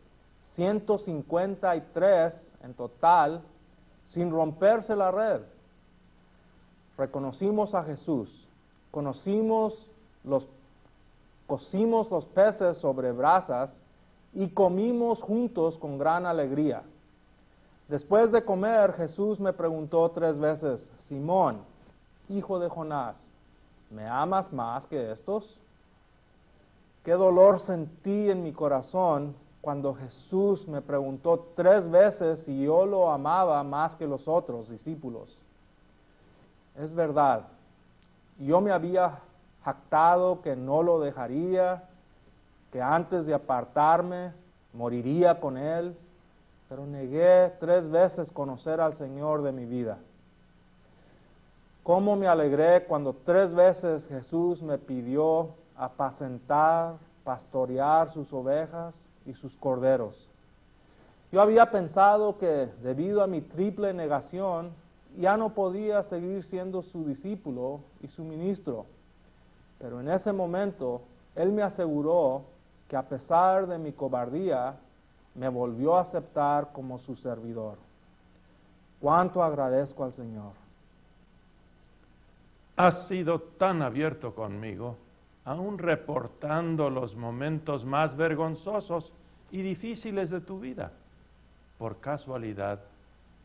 153 0.54 2.52
en 2.62 2.74
total, 2.74 3.40
sin 4.10 4.30
romperse 4.30 4.94
la 4.94 5.10
red 5.10 5.40
reconocimos 6.96 7.74
a 7.74 7.82
Jesús, 7.84 8.46
conocimos 8.90 9.74
los, 10.22 10.46
cocimos 11.46 12.10
los 12.10 12.24
peces 12.26 12.76
sobre 12.78 13.12
brasas 13.12 13.80
y 14.32 14.48
comimos 14.48 15.20
juntos 15.20 15.76
con 15.78 15.98
gran 15.98 16.26
alegría. 16.26 16.82
Después 17.88 18.32
de 18.32 18.44
comer, 18.44 18.94
Jesús 18.94 19.38
me 19.40 19.52
preguntó 19.52 20.10
tres 20.10 20.38
veces, 20.38 20.90
Simón, 21.00 21.58
hijo 22.28 22.58
de 22.58 22.68
Jonás, 22.68 23.20
¿me 23.90 24.06
amas 24.06 24.52
más 24.52 24.86
que 24.86 25.12
estos? 25.12 25.60
Qué 27.04 27.12
dolor 27.12 27.60
sentí 27.60 28.30
en 28.30 28.42
mi 28.42 28.52
corazón 28.52 29.34
cuando 29.60 29.94
Jesús 29.94 30.66
me 30.66 30.80
preguntó 30.80 31.48
tres 31.54 31.90
veces 31.90 32.40
si 32.40 32.64
yo 32.64 32.86
lo 32.86 33.10
amaba 33.10 33.62
más 33.62 33.94
que 33.96 34.06
los 34.06 34.26
otros 34.26 34.70
discípulos 34.70 35.43
es 36.76 36.94
verdad, 36.94 37.42
yo 38.38 38.60
me 38.60 38.72
había 38.72 39.20
jactado 39.64 40.42
que 40.42 40.56
no 40.56 40.82
lo 40.82 41.00
dejaría, 41.00 41.84
que 42.72 42.82
antes 42.82 43.26
de 43.26 43.34
apartarme 43.34 44.32
moriría 44.72 45.40
con 45.40 45.56
él, 45.56 45.96
pero 46.68 46.86
negué 46.86 47.52
tres 47.60 47.88
veces 47.90 48.30
conocer 48.30 48.80
al 48.80 48.94
Señor 48.94 49.42
de 49.42 49.52
mi 49.52 49.64
vida. 49.64 49.98
Cómo 51.84 52.16
me 52.16 52.26
alegré 52.26 52.84
cuando 52.84 53.14
tres 53.24 53.54
veces 53.54 54.08
Jesús 54.08 54.62
me 54.62 54.78
pidió 54.78 55.50
apacentar, 55.76 56.94
pastorear 57.22 58.10
sus 58.10 58.32
ovejas 58.32 59.08
y 59.26 59.34
sus 59.34 59.54
corderos. 59.56 60.28
Yo 61.30 61.42
había 61.42 61.70
pensado 61.70 62.38
que 62.38 62.68
debido 62.82 63.22
a 63.22 63.26
mi 63.26 63.40
triple 63.40 63.92
negación, 63.92 64.70
ya 65.18 65.36
no 65.36 65.50
podía 65.50 66.02
seguir 66.02 66.44
siendo 66.44 66.82
su 66.82 67.04
discípulo 67.04 67.80
y 68.02 68.08
su 68.08 68.24
ministro. 68.24 68.86
Pero 69.78 70.00
en 70.00 70.08
ese 70.08 70.32
momento 70.32 71.02
Él 71.34 71.52
me 71.52 71.62
aseguró 71.62 72.42
que 72.88 72.96
a 72.96 73.02
pesar 73.02 73.66
de 73.66 73.78
mi 73.78 73.92
cobardía, 73.92 74.76
me 75.34 75.48
volvió 75.48 75.96
a 75.96 76.02
aceptar 76.02 76.72
como 76.72 76.98
su 76.98 77.16
servidor. 77.16 77.76
Cuánto 79.00 79.42
agradezco 79.42 80.04
al 80.04 80.12
Señor. 80.12 80.52
Has 82.76 83.06
sido 83.08 83.40
tan 83.40 83.82
abierto 83.82 84.34
conmigo, 84.34 84.96
aún 85.44 85.78
reportando 85.78 86.90
los 86.90 87.14
momentos 87.14 87.84
más 87.84 88.16
vergonzosos 88.16 89.12
y 89.50 89.62
difíciles 89.62 90.30
de 90.30 90.40
tu 90.40 90.60
vida. 90.60 90.92
Por 91.78 91.98
casualidad, 91.98 92.80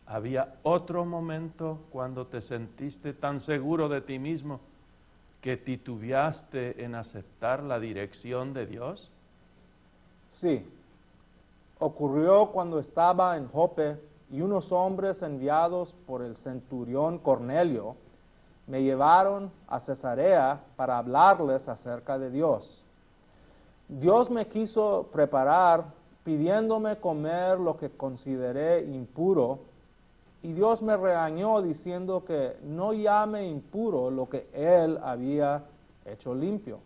¿Había 0.09 0.55
otro 0.63 1.05
momento 1.05 1.81
cuando 1.91 2.25
te 2.25 2.41
sentiste 2.41 3.13
tan 3.13 3.41
seguro 3.41 3.87
de 3.89 4.01
ti 4.01 4.17
mismo 4.17 4.59
que 5.39 5.55
titubeaste 5.55 6.83
en 6.83 6.95
aceptar 6.95 7.61
la 7.61 7.79
dirección 7.79 8.51
de 8.55 8.65
Dios? 8.65 9.11
Sí. 10.37 10.67
Ocurrió 11.77 12.47
cuando 12.47 12.79
estaba 12.79 13.37
en 13.37 13.47
Jope 13.49 13.97
y 14.31 14.41
unos 14.41 14.71
hombres 14.71 15.21
enviados 15.21 15.93
por 16.07 16.23
el 16.23 16.35
centurión 16.37 17.19
Cornelio 17.19 17.95
me 18.65 18.81
llevaron 18.81 19.51
a 19.67 19.79
Cesarea 19.79 20.59
para 20.75 20.97
hablarles 20.97 21.69
acerca 21.69 22.17
de 22.17 22.31
Dios. 22.31 22.83
Dios 23.87 24.31
me 24.31 24.47
quiso 24.47 25.07
preparar 25.13 25.85
pidiéndome 26.23 26.97
comer 26.97 27.59
lo 27.59 27.77
que 27.77 27.91
consideré 27.91 28.85
impuro 28.85 29.68
y 30.41 30.53
Dios 30.53 30.81
me 30.81 30.96
regañó 30.96 31.62
diciendo 31.62 32.24
que 32.24 32.58
no 32.63 32.93
llame 32.93 33.48
impuro 33.48 34.10
lo 34.10 34.29
que 34.29 34.48
Él 34.53 35.00
había 35.03 35.63
hecho 36.05 36.34
limpio. 36.34 36.79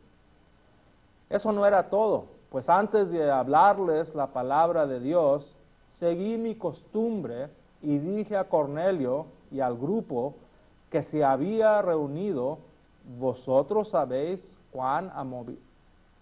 Eso 1.29 1.51
no 1.51 1.65
era 1.65 1.89
todo, 1.89 2.25
pues 2.49 2.67
antes 2.69 3.11
de 3.11 3.29
hablarles 3.31 4.13
la 4.15 4.27
palabra 4.27 4.87
de 4.87 4.99
Dios, 4.99 5.55
seguí 5.91 6.37
mi 6.37 6.55
costumbre 6.55 7.49
y 7.81 7.97
dije 7.97 8.37
a 8.37 8.49
Cornelio 8.49 9.27
y 9.51 9.59
al 9.59 9.77
grupo 9.77 10.35
que 10.89 11.03
se 11.03 11.23
había 11.23 11.81
reunido, 11.81 12.59
vosotros 13.19 13.89
sabéis 13.89 14.57
cuán 14.71 15.11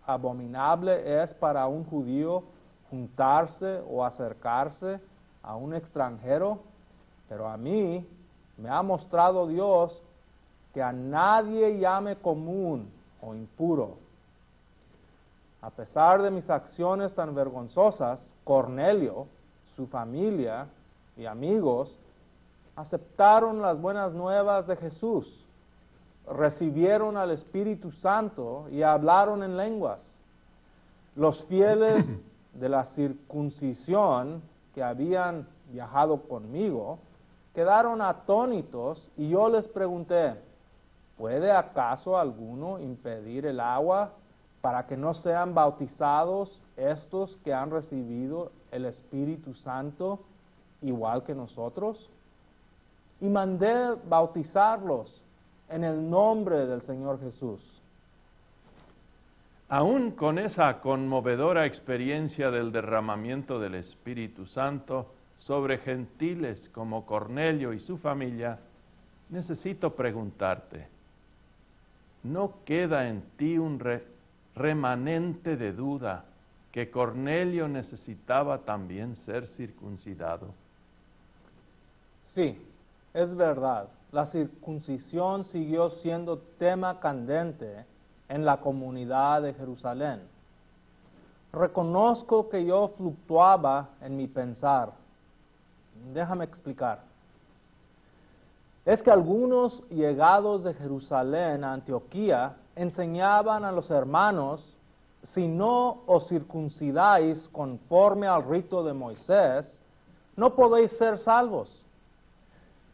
abominable 0.05 1.23
es 1.23 1.33
para 1.35 1.67
un 1.67 1.85
judío 1.85 2.43
juntarse 2.89 3.81
o 3.89 4.03
acercarse 4.03 4.99
a 5.43 5.55
un 5.55 5.73
extranjero, 5.73 6.59
pero 7.31 7.47
a 7.47 7.55
mí 7.55 8.05
me 8.57 8.67
ha 8.67 8.83
mostrado 8.83 9.47
Dios 9.47 10.03
que 10.73 10.83
a 10.83 10.91
nadie 10.91 11.79
llame 11.79 12.17
común 12.17 12.91
o 13.21 13.33
impuro 13.33 13.95
a 15.61 15.69
pesar 15.69 16.23
de 16.23 16.31
mis 16.31 16.49
acciones 16.49 17.13
tan 17.13 17.35
vergonzosas, 17.35 18.19
Cornelio, 18.43 19.27
su 19.75 19.85
familia 19.85 20.65
y 21.15 21.25
amigos 21.25 21.95
aceptaron 22.75 23.61
las 23.61 23.79
buenas 23.79 24.11
nuevas 24.11 24.65
de 24.65 24.75
Jesús, 24.75 25.27
recibieron 26.27 27.15
al 27.15 27.29
Espíritu 27.29 27.91
Santo 27.91 28.65
y 28.71 28.81
hablaron 28.81 29.43
en 29.43 29.55
lenguas. 29.55 30.01
Los 31.15 31.43
fieles 31.45 32.07
de 32.53 32.67
la 32.67 32.85
circuncisión 32.85 34.41
que 34.73 34.81
habían 34.81 35.47
viajado 35.71 36.23
conmigo 36.23 36.97
quedaron 37.53 38.01
atónitos 38.01 39.09
y 39.17 39.29
yo 39.29 39.49
les 39.49 39.67
pregunté, 39.67 40.35
¿puede 41.17 41.51
acaso 41.51 42.17
alguno 42.17 42.79
impedir 42.79 43.45
el 43.45 43.59
agua 43.59 44.11
para 44.61 44.85
que 44.87 44.95
no 44.95 45.13
sean 45.13 45.53
bautizados 45.53 46.61
estos 46.77 47.37
que 47.43 47.53
han 47.53 47.71
recibido 47.71 48.51
el 48.71 48.85
Espíritu 48.85 49.53
Santo 49.55 50.19
igual 50.81 51.23
que 51.23 51.35
nosotros? 51.35 52.09
Y 53.19 53.25
mandé 53.25 53.95
bautizarlos 54.07 55.21
en 55.69 55.83
el 55.83 56.09
nombre 56.09 56.65
del 56.65 56.81
Señor 56.81 57.19
Jesús. 57.19 57.61
Aún 59.69 60.11
con 60.11 60.37
esa 60.37 60.81
conmovedora 60.81 61.65
experiencia 61.65 62.51
del 62.51 62.73
derramamiento 62.73 63.57
del 63.59 63.75
Espíritu 63.75 64.45
Santo 64.47 65.05
sobre 65.41 65.79
gentiles 65.79 66.69
como 66.69 67.05
Cornelio 67.05 67.73
y 67.73 67.79
su 67.79 67.97
familia, 67.97 68.59
necesito 69.29 69.95
preguntarte, 69.95 70.87
¿no 72.23 72.53
queda 72.63 73.07
en 73.07 73.23
ti 73.37 73.57
un, 73.57 73.79
re 73.79 74.05
remanente 74.55 75.57
de 75.57 75.71
duda 75.71 76.25
que 76.71 76.91
Cornelio 76.91 77.67
necesitaba 77.67 78.59
también 78.59 79.15
ser 79.15 79.47
circuncidado? 79.47 80.53
Sí, 82.27 82.57
es 83.13 83.35
verdad. 83.35 83.87
La 84.11 84.25
circuncisión 84.25 85.45
siguió 85.45 85.89
siendo 86.01 86.37
tema 86.59 86.99
candente 86.99 87.85
en 88.29 88.45
la 88.45 88.57
comunidad 88.57 89.41
de 89.41 89.53
Jerusalén. 89.53 90.21
Reconozco 91.51 92.49
que 92.49 92.63
yo 92.65 92.89
fluctuaba 92.97 93.89
en 94.01 94.17
mi 94.17 94.27
pensar. 94.27 95.00
Déjame 96.13 96.45
explicar. 96.45 96.99
Es 98.85 99.03
que 99.03 99.11
algunos 99.11 99.87
llegados 99.89 100.63
de 100.63 100.73
Jerusalén 100.73 101.63
a 101.63 101.73
Antioquía 101.73 102.55
enseñaban 102.75 103.63
a 103.63 103.71
los 103.71 103.91
hermanos, 103.91 104.65
si 105.23 105.47
no 105.47 106.01
os 106.07 106.27
circuncidáis 106.27 107.47
conforme 107.51 108.25
al 108.27 108.43
rito 108.43 108.83
de 108.83 108.93
Moisés, 108.93 109.79
no 110.35 110.55
podéis 110.55 110.97
ser 110.97 111.19
salvos. 111.19 111.69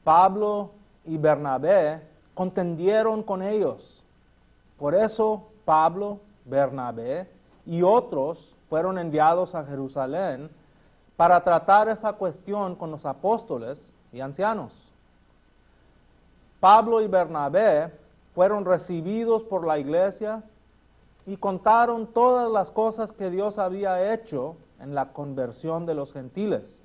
Pablo 0.04 0.72
y 1.06 1.18
Bernabé 1.18 2.02
contendieron 2.34 3.24
con 3.24 3.42
ellos. 3.42 4.04
Por 4.78 4.94
eso 4.94 5.48
Pablo, 5.64 6.20
Bernabé 6.46 7.28
y 7.66 7.82
otros 7.82 8.54
fueron 8.70 8.98
enviados 8.98 9.56
a 9.56 9.64
Jerusalén 9.66 10.50
para 11.18 11.44
tratar 11.44 11.90
esa 11.90 12.14
cuestión 12.14 12.76
con 12.76 12.92
los 12.92 13.06
apóstoles 13.06 13.78
y 14.14 14.22
ancianos. 14.22 14.72
Pablo 16.60 17.02
y 17.02 17.08
Bernabé 17.08 17.92
fueron 18.34 18.64
recibidos 18.64 19.44
por 19.44 19.66
la 19.66 19.80
iglesia 19.80 20.44
y 21.26 21.36
contaron 21.38 22.08
todas 22.14 22.50
las 22.52 22.72
cosas 22.72 23.12
que 23.12 23.30
Dios 23.30 23.58
había 23.58 24.14
hecho 24.14 24.56
en 24.80 24.94
la 24.94 25.12
conversión 25.12 25.86
de 25.88 25.96
los 25.96 26.14
gentiles. 26.14 26.82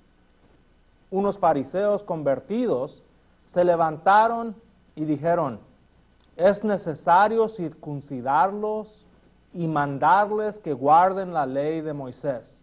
Unos 1.11 1.39
fariseos 1.39 2.03
convertidos 2.03 3.03
se 3.45 3.65
levantaron 3.65 4.57
y 4.97 5.05
dijeron, 5.05 5.61
es 6.37 6.65
necesario 6.65 7.49
circuncidarlos 7.49 8.89
y 9.53 9.67
mandarles 9.67 10.59
que 10.61 10.73
guarden 10.73 11.35
la 11.35 11.45
ley 11.45 11.83
de 11.83 11.93
Moisés. 11.93 12.62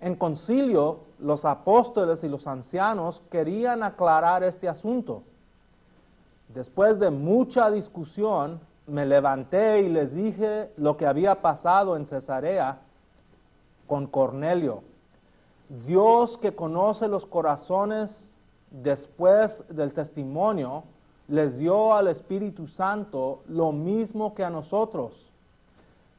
En 0.00 0.14
concilio, 0.14 1.00
los 1.18 1.44
apóstoles 1.44 2.22
y 2.24 2.28
los 2.28 2.46
ancianos 2.46 3.22
querían 3.30 3.82
aclarar 3.82 4.44
este 4.44 4.68
asunto 4.68 5.22
Después 6.48 6.98
de 6.98 7.10
mucha 7.10 7.70
discusión, 7.70 8.60
me 8.86 9.04
levanté 9.04 9.80
y 9.80 9.88
les 9.88 10.14
dije 10.14 10.70
lo 10.76 10.96
que 10.96 11.06
había 11.06 11.42
pasado 11.42 11.96
en 11.96 12.06
Cesarea 12.06 12.78
con 13.86 14.06
Cornelio. 14.06 14.82
Dios 15.86 16.38
que 16.38 16.54
conoce 16.54 17.08
los 17.08 17.26
corazones 17.26 18.32
después 18.70 19.64
del 19.68 19.92
testimonio, 19.92 20.84
les 21.26 21.58
dio 21.58 21.94
al 21.94 22.06
Espíritu 22.06 22.68
Santo 22.68 23.42
lo 23.48 23.72
mismo 23.72 24.34
que 24.34 24.44
a 24.44 24.50
nosotros. 24.50 25.25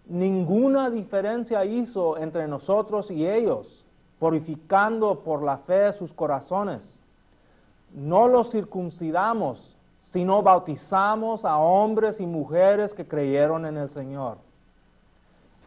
Ninguna 0.09 0.89
diferencia 0.89 1.65
hizo 1.65 2.17
entre 2.17 2.47
nosotros 2.47 3.11
y 3.11 3.27
ellos, 3.27 3.85
purificando 4.19 5.19
por 5.19 5.43
la 5.43 5.57
fe 5.57 5.91
sus 5.93 6.13
corazones. 6.13 6.99
No 7.93 8.27
los 8.27 8.51
circuncidamos 8.51 9.77
sino 10.11 10.41
bautizamos 10.41 11.43
a 11.43 11.57
hombres 11.57 12.19
y 12.19 12.25
mujeres 12.25 12.93
que 12.93 13.07
creyeron 13.07 13.65
en 13.65 13.77
el 13.77 13.89
Señor. 13.89 14.37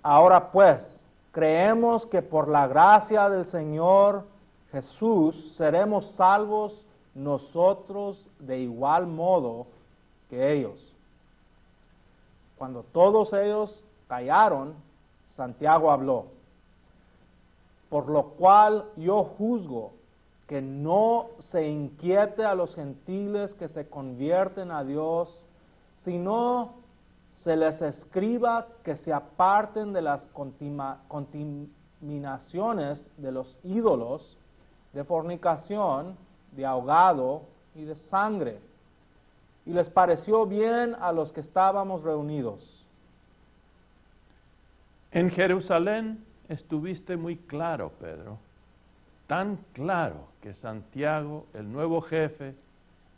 Ahora 0.02 0.50
pues, 0.50 1.02
creemos 1.30 2.06
que 2.06 2.22
por 2.22 2.48
la 2.48 2.66
gracia 2.66 3.28
del 3.28 3.46
Señor 3.46 4.24
Jesús 4.72 5.54
seremos 5.56 6.10
salvos 6.12 6.84
nosotros 7.14 8.26
de 8.38 8.60
igual 8.60 9.06
modo 9.06 9.66
que 10.30 10.52
ellos. 10.52 10.78
Cuando 12.56 12.82
todos 12.82 13.32
ellos 13.32 13.82
callaron, 14.10 14.74
Santiago 15.30 15.90
habló, 15.92 16.26
por 17.88 18.08
lo 18.08 18.30
cual 18.30 18.86
yo 18.96 19.22
juzgo 19.22 19.92
que 20.48 20.60
no 20.60 21.28
se 21.38 21.68
inquiete 21.68 22.44
a 22.44 22.56
los 22.56 22.74
gentiles 22.74 23.54
que 23.54 23.68
se 23.68 23.88
convierten 23.88 24.72
a 24.72 24.82
Dios, 24.82 25.32
sino 25.98 26.72
se 27.44 27.54
les 27.54 27.80
escriba 27.80 28.66
que 28.82 28.96
se 28.96 29.12
aparten 29.12 29.92
de 29.92 30.02
las 30.02 30.26
contaminaciones 31.06 33.08
de 33.16 33.30
los 33.30 33.56
ídolos, 33.62 34.36
de 34.92 35.04
fornicación, 35.04 36.16
de 36.50 36.66
ahogado 36.66 37.42
y 37.76 37.84
de 37.84 37.94
sangre. 37.94 38.58
Y 39.64 39.72
les 39.72 39.88
pareció 39.88 40.46
bien 40.46 40.96
a 41.00 41.12
los 41.12 41.32
que 41.32 41.42
estábamos 41.42 42.02
reunidos. 42.02 42.79
En 45.12 45.30
Jerusalén 45.30 46.24
estuviste 46.48 47.16
muy 47.16 47.36
claro, 47.36 47.90
Pedro 48.00 48.38
tan 49.30 49.58
claro 49.74 50.26
que 50.42 50.54
Santiago, 50.54 51.46
el 51.54 51.70
nuevo 51.70 52.02
jefe, 52.02 52.52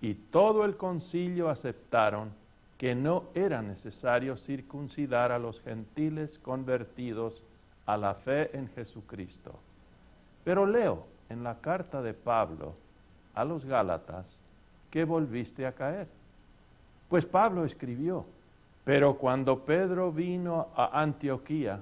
y 0.03 0.13
todo 0.13 0.67
el 0.67 0.77
concilio 0.77 1.49
aceptaron 1.49 2.33
que 2.77 2.95
no 2.95 3.25
era 3.35 3.63
necesario 3.63 4.37
circuncidar 4.37 5.33
a 5.33 5.39
los 5.39 5.59
gentiles 5.63 6.39
convertidos 6.41 7.43
a 7.87 7.97
la 7.97 8.13
fe 8.13 8.55
en 8.55 8.69
Jesucristo. 8.75 9.59
Pero 10.45 10.67
leo 10.67 11.07
en 11.31 11.43
la 11.43 11.63
carta 11.63 12.03
de 12.03 12.13
Pablo 12.13 12.75
a 13.33 13.43
los 13.47 13.65
Gálatas 13.65 14.39
que 14.91 15.05
volviste 15.05 15.65
a 15.65 15.73
caer. 15.73 16.09
Pues 17.09 17.25
Pablo 17.25 17.65
escribió, 17.65 18.27
pero 18.85 19.15
cuando 19.15 19.61
Pedro 19.61 20.13
vino 20.13 20.69
a 20.75 21.01
Antioquía, 21.01 21.81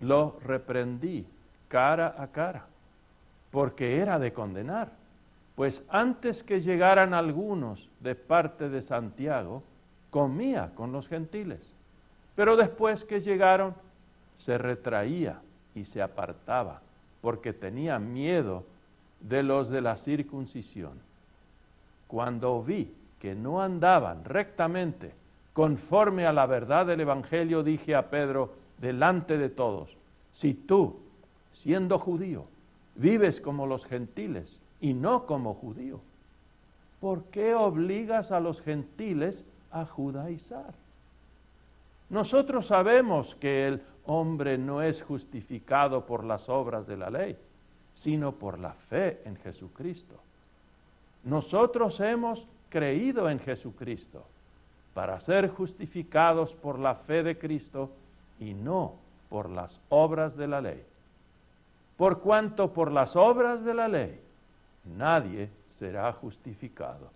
lo 0.00 0.36
reprendí 0.44 1.24
cara 1.68 2.16
a 2.18 2.26
cara 2.28 2.66
porque 3.52 3.98
era 3.98 4.18
de 4.18 4.32
condenar. 4.32 4.90
Pues 5.54 5.84
antes 5.90 6.42
que 6.42 6.60
llegaran 6.60 7.14
algunos 7.14 7.88
de 8.00 8.14
parte 8.14 8.68
de 8.70 8.82
Santiago, 8.82 9.62
comía 10.10 10.72
con 10.74 10.90
los 10.90 11.06
gentiles. 11.06 11.60
Pero 12.34 12.56
después 12.56 13.04
que 13.04 13.20
llegaron, 13.20 13.74
se 14.38 14.58
retraía 14.58 15.40
y 15.74 15.84
se 15.84 16.02
apartaba 16.02 16.80
porque 17.20 17.52
tenía 17.52 17.98
miedo 17.98 18.64
de 19.20 19.42
los 19.42 19.68
de 19.68 19.82
la 19.82 19.98
circuncisión. 19.98 20.98
Cuando 22.08 22.62
vi 22.62 22.92
que 23.20 23.34
no 23.34 23.62
andaban 23.62 24.24
rectamente 24.24 25.12
conforme 25.52 26.26
a 26.26 26.32
la 26.32 26.46
verdad 26.46 26.86
del 26.86 27.00
Evangelio, 27.00 27.62
dije 27.62 27.94
a 27.94 28.08
Pedro 28.08 28.52
delante 28.78 29.36
de 29.36 29.48
todos, 29.48 29.90
si 30.34 30.54
tú, 30.54 30.96
siendo 31.52 31.98
judío, 31.98 32.44
vives 32.96 33.40
como 33.40 33.66
los 33.66 33.84
gentiles 33.86 34.58
y 34.80 34.94
no 34.94 35.26
como 35.26 35.54
judío, 35.54 36.00
¿por 37.00 37.24
qué 37.24 37.54
obligas 37.54 38.32
a 38.32 38.40
los 38.40 38.60
gentiles 38.62 39.44
a 39.70 39.84
judaizar? 39.84 40.74
Nosotros 42.08 42.66
sabemos 42.66 43.34
que 43.36 43.68
el 43.68 43.82
hombre 44.06 44.58
no 44.58 44.82
es 44.82 45.02
justificado 45.02 46.04
por 46.06 46.24
las 46.24 46.48
obras 46.48 46.86
de 46.86 46.96
la 46.96 47.10
ley, 47.10 47.36
sino 47.94 48.32
por 48.32 48.58
la 48.58 48.72
fe 48.72 49.20
en 49.24 49.36
Jesucristo. 49.36 50.14
Nosotros 51.24 52.00
hemos 52.00 52.46
creído 52.68 53.30
en 53.30 53.38
Jesucristo 53.38 54.24
para 54.94 55.20
ser 55.20 55.48
justificados 55.50 56.54
por 56.56 56.78
la 56.78 56.94
fe 56.94 57.22
de 57.22 57.38
Cristo 57.38 57.90
y 58.38 58.54
no 58.54 58.94
por 59.28 59.48
las 59.48 59.80
obras 59.88 60.36
de 60.36 60.46
la 60.46 60.60
ley. 60.60 60.84
Por 61.96 62.20
cuanto 62.20 62.72
por 62.72 62.90
las 62.90 63.16
obras 63.16 63.64
de 63.64 63.74
la 63.74 63.88
ley 63.88 64.20
nadie 64.84 65.50
será 65.78 66.12
justificado. 66.12 67.10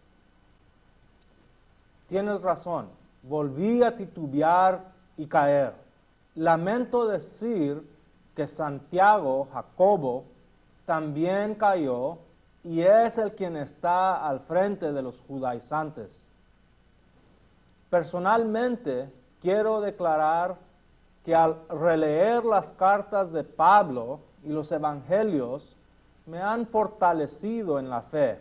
Tienes 2.08 2.40
razón, 2.40 2.88
volví 3.22 3.82
a 3.82 3.96
titubear 3.96 4.80
y 5.16 5.26
caer. 5.26 5.72
Lamento 6.36 7.08
decir 7.08 7.82
que 8.36 8.46
Santiago, 8.46 9.48
Jacobo, 9.52 10.24
también 10.84 11.54
cayó 11.56 12.18
y 12.62 12.80
es 12.80 13.16
el 13.18 13.32
quien 13.32 13.56
está 13.56 14.26
al 14.26 14.40
frente 14.40 14.92
de 14.92 15.02
los 15.02 15.18
judaizantes. 15.26 16.25
Personalmente, 17.90 19.11
quiero 19.40 19.81
declarar 19.81 20.57
que 21.25 21.35
al 21.35 21.57
releer 21.68 22.44
las 22.44 22.72
cartas 22.75 23.33
de 23.33 23.44
Pablo 23.44 24.20
y 24.44 24.49
los 24.49 24.70
evangelios, 24.70 25.77
me 26.27 26.40
han 26.40 26.66
fortalecido 26.66 27.79
en 27.79 27.88
la 27.88 28.03
fe. 28.03 28.40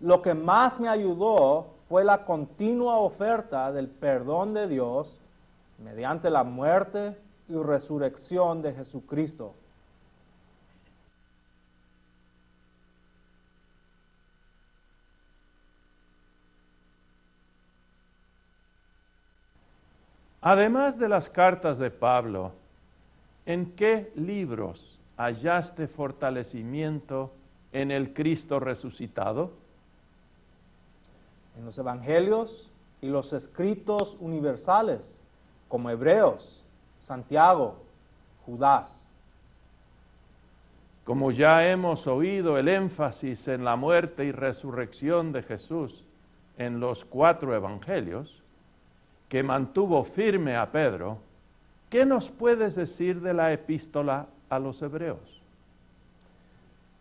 Lo 0.00 0.22
que 0.22 0.34
más 0.34 0.80
me 0.80 0.88
ayudó 0.88 1.66
fue 1.88 2.04
la 2.04 2.24
continua 2.24 2.96
oferta 2.96 3.72
del 3.72 3.88
perdón 3.88 4.54
de 4.54 4.68
Dios 4.68 5.20
mediante 5.78 6.30
la 6.30 6.44
muerte 6.44 7.16
y 7.48 7.54
resurrección 7.54 8.62
de 8.62 8.72
Jesucristo. 8.72 9.54
Además 20.46 20.98
de 20.98 21.08
las 21.08 21.30
cartas 21.30 21.78
de 21.78 21.90
Pablo, 21.90 22.52
¿en 23.46 23.72
qué 23.76 24.12
libros 24.14 25.00
hallaste 25.16 25.88
fortalecimiento 25.88 27.32
en 27.72 27.90
el 27.90 28.12
Cristo 28.12 28.60
resucitado? 28.60 29.52
En 31.56 31.64
los 31.64 31.78
evangelios 31.78 32.70
y 33.00 33.06
los 33.06 33.32
escritos 33.32 34.18
universales, 34.20 35.18
como 35.68 35.88
Hebreos, 35.88 36.62
Santiago, 37.04 37.76
Judas. 38.44 39.10
Como 41.04 41.30
ya 41.30 41.66
hemos 41.66 42.06
oído 42.06 42.58
el 42.58 42.68
énfasis 42.68 43.48
en 43.48 43.64
la 43.64 43.76
muerte 43.76 44.26
y 44.26 44.32
resurrección 44.32 45.32
de 45.32 45.42
Jesús 45.42 46.04
en 46.58 46.80
los 46.80 47.02
cuatro 47.06 47.54
evangelios, 47.54 48.43
que 49.28 49.42
mantuvo 49.42 50.04
firme 50.04 50.56
a 50.56 50.70
Pedro, 50.70 51.18
¿qué 51.90 52.04
nos 52.04 52.30
puedes 52.30 52.74
decir 52.74 53.20
de 53.20 53.34
la 53.34 53.52
epístola 53.52 54.26
a 54.48 54.58
los 54.58 54.80
hebreos? 54.82 55.42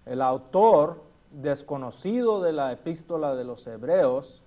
El 0.06 0.22
autor 0.22 1.02
desconocido 1.32 2.42
de 2.42 2.54
la 2.54 2.72
epístola 2.72 3.36
de 3.36 3.44
los 3.44 3.66
hebreos 3.68 4.42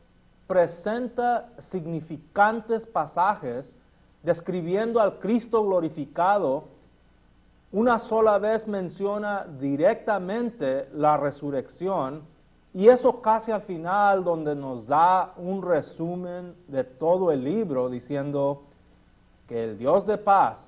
presenta 0.46 1.48
significantes 1.58 2.86
pasajes 2.86 3.76
describiendo 4.22 5.00
al 5.00 5.18
Cristo 5.18 5.64
glorificado. 5.64 6.64
Una 7.72 7.98
sola 7.98 8.38
vez 8.38 8.66
menciona 8.66 9.46
directamente 9.58 10.88
la 10.92 11.16
resurrección 11.16 12.22
y 12.76 12.90
eso 12.90 13.22
casi 13.22 13.50
al 13.50 13.62
final 13.62 14.22
donde 14.22 14.54
nos 14.54 14.86
da 14.86 15.32
un 15.38 15.62
resumen 15.62 16.54
de 16.68 16.84
todo 16.84 17.32
el 17.32 17.42
libro 17.42 17.88
diciendo 17.88 18.64
que 19.48 19.64
el 19.64 19.78
Dios 19.78 20.04
de 20.04 20.18
paz 20.18 20.60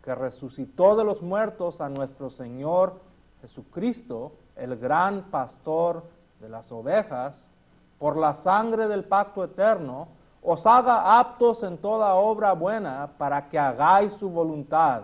que 0.00 0.14
resucitó 0.14 0.94
de 0.94 1.02
los 1.02 1.20
muertos 1.22 1.80
a 1.80 1.88
nuestro 1.88 2.30
Señor 2.30 3.00
Jesucristo, 3.40 4.34
el 4.54 4.76
gran 4.76 5.22
pastor 5.22 6.04
de 6.38 6.48
las 6.48 6.70
ovejas, 6.70 7.44
por 7.98 8.16
la 8.16 8.34
sangre 8.34 8.86
del 8.86 9.02
pacto 9.02 9.42
eterno, 9.42 10.06
os 10.44 10.64
haga 10.68 11.18
aptos 11.18 11.64
en 11.64 11.78
toda 11.78 12.14
obra 12.14 12.52
buena 12.52 13.10
para 13.18 13.48
que 13.48 13.58
hagáis 13.58 14.12
su 14.12 14.30
voluntad, 14.30 15.02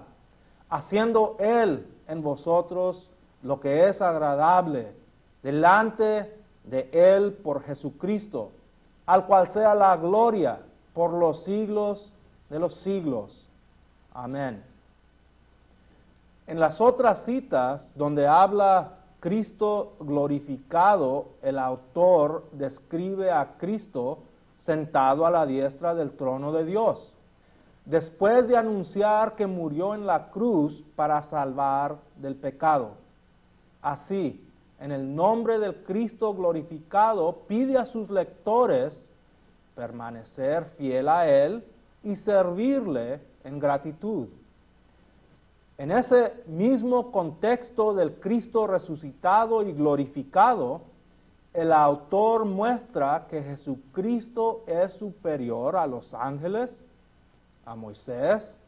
haciendo 0.70 1.34
Él 1.40 1.92
en 2.06 2.22
vosotros 2.22 3.10
lo 3.42 3.58
que 3.58 3.88
es 3.88 4.00
agradable 4.00 4.94
delante 5.42 6.40
de 6.64 6.88
Él 6.92 7.32
por 7.42 7.62
Jesucristo, 7.64 8.50
al 9.06 9.26
cual 9.26 9.48
sea 9.48 9.74
la 9.74 9.96
gloria 9.96 10.60
por 10.94 11.12
los 11.12 11.44
siglos 11.44 12.12
de 12.50 12.58
los 12.58 12.74
siglos. 12.82 13.46
Amén. 14.14 14.62
En 16.46 16.60
las 16.60 16.80
otras 16.80 17.24
citas 17.24 17.92
donde 17.96 18.26
habla 18.26 18.98
Cristo 19.20 19.94
glorificado, 20.00 21.28
el 21.42 21.58
autor 21.58 22.44
describe 22.52 23.30
a 23.30 23.54
Cristo 23.56 24.18
sentado 24.58 25.24
a 25.24 25.30
la 25.30 25.46
diestra 25.46 25.94
del 25.94 26.10
trono 26.12 26.52
de 26.52 26.64
Dios, 26.64 27.16
después 27.84 28.48
de 28.48 28.56
anunciar 28.56 29.34
que 29.34 29.46
murió 29.46 29.94
en 29.94 30.06
la 30.06 30.30
cruz 30.30 30.84
para 30.96 31.22
salvar 31.22 31.96
del 32.16 32.34
pecado. 32.34 32.90
Así, 33.80 34.44
en 34.82 34.90
el 34.90 35.14
nombre 35.14 35.60
del 35.60 35.76
Cristo 35.84 36.34
glorificado, 36.34 37.44
pide 37.46 37.78
a 37.78 37.86
sus 37.86 38.10
lectores 38.10 39.08
permanecer 39.76 40.64
fiel 40.76 41.08
a 41.08 41.28
Él 41.28 41.62
y 42.02 42.16
servirle 42.16 43.20
en 43.44 43.60
gratitud. 43.60 44.26
En 45.78 45.92
ese 45.92 46.32
mismo 46.46 47.12
contexto 47.12 47.94
del 47.94 48.14
Cristo 48.14 48.66
resucitado 48.66 49.62
y 49.62 49.72
glorificado, 49.72 50.80
el 51.54 51.72
autor 51.72 52.44
muestra 52.44 53.28
que 53.30 53.40
Jesucristo 53.40 54.64
es 54.66 54.92
superior 54.94 55.76
a 55.76 55.86
los 55.86 56.12
ángeles, 56.12 56.84
a 57.64 57.76
Moisés 57.76 58.58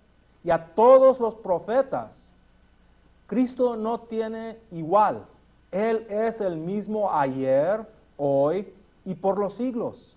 y 0.45 0.51
a 0.51 0.65
todos 0.77 1.19
los 1.19 1.35
profetas. 1.35 2.17
Cristo 3.27 3.75
no 3.75 3.99
tiene 4.03 4.59
igual. 4.71 5.25
Él 5.75 6.07
es 6.09 6.41
el 6.41 6.57
mismo 6.57 7.13
ayer, 7.13 7.81
hoy 8.17 8.73
y 9.05 9.17
por 9.17 9.41
los 9.41 9.57
siglos. 9.57 10.17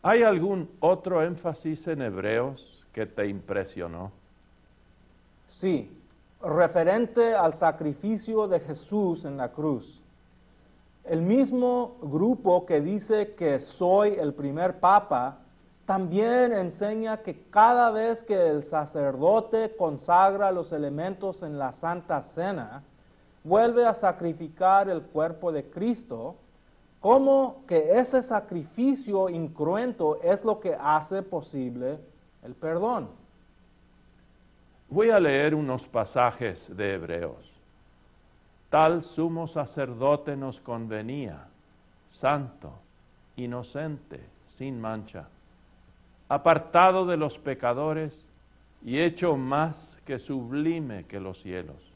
¿Hay 0.00 0.22
algún 0.22 0.70
otro 0.78 1.24
énfasis 1.24 1.88
en 1.88 2.00
Hebreos 2.00 2.86
que 2.92 3.04
te 3.06 3.26
impresionó? 3.26 4.12
Sí, 5.48 5.90
referente 6.40 7.34
al 7.34 7.54
sacrificio 7.54 8.46
de 8.46 8.60
Jesús 8.60 9.24
en 9.24 9.36
la 9.36 9.48
cruz. 9.48 10.00
El 11.04 11.22
mismo 11.22 11.96
grupo 12.00 12.66
que 12.66 12.80
dice 12.80 13.34
que 13.34 13.58
soy 13.58 14.10
el 14.10 14.34
primer 14.34 14.78
papa, 14.78 15.38
también 15.84 16.52
enseña 16.52 17.24
que 17.24 17.42
cada 17.50 17.90
vez 17.90 18.22
que 18.22 18.50
el 18.50 18.62
sacerdote 18.62 19.74
consagra 19.76 20.52
los 20.52 20.72
elementos 20.72 21.42
en 21.42 21.58
la 21.58 21.72
Santa 21.72 22.22
Cena, 22.22 22.84
vuelve 23.44 23.86
a 23.86 23.94
sacrificar 23.94 24.88
el 24.88 25.02
cuerpo 25.02 25.52
de 25.52 25.64
Cristo, 25.70 26.36
como 27.00 27.64
que 27.66 27.98
ese 27.98 28.22
sacrificio 28.22 29.28
incruento 29.28 30.20
es 30.22 30.44
lo 30.44 30.60
que 30.60 30.74
hace 30.74 31.22
posible 31.22 31.98
el 32.42 32.54
perdón. 32.54 33.08
Voy 34.88 35.10
a 35.10 35.20
leer 35.20 35.54
unos 35.54 35.86
pasajes 35.88 36.76
de 36.76 36.94
Hebreos. 36.94 37.50
Tal 38.68 39.02
sumo 39.02 39.48
sacerdote 39.48 40.36
nos 40.36 40.60
convenía, 40.60 41.46
santo, 42.08 42.72
inocente, 43.36 44.20
sin 44.48 44.80
mancha, 44.80 45.28
apartado 46.28 47.06
de 47.06 47.16
los 47.16 47.38
pecadores 47.38 48.24
y 48.84 48.98
hecho 49.00 49.36
más 49.36 49.98
que 50.04 50.18
sublime 50.18 51.04
que 51.04 51.18
los 51.18 51.40
cielos, 51.40 51.89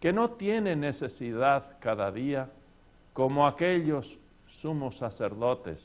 que 0.00 0.12
no 0.12 0.30
tiene 0.30 0.74
necesidad 0.76 1.78
cada 1.80 2.10
día, 2.10 2.48
como 3.12 3.46
aquellos 3.46 4.18
sumos 4.60 4.96
sacerdotes, 4.96 5.78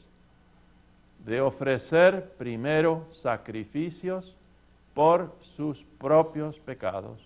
de 1.26 1.42
ofrecer 1.42 2.34
primero 2.38 3.06
sacrificios 3.12 4.34
por 4.94 5.36
sus 5.56 5.84
propios 6.00 6.58
pecados 6.60 7.20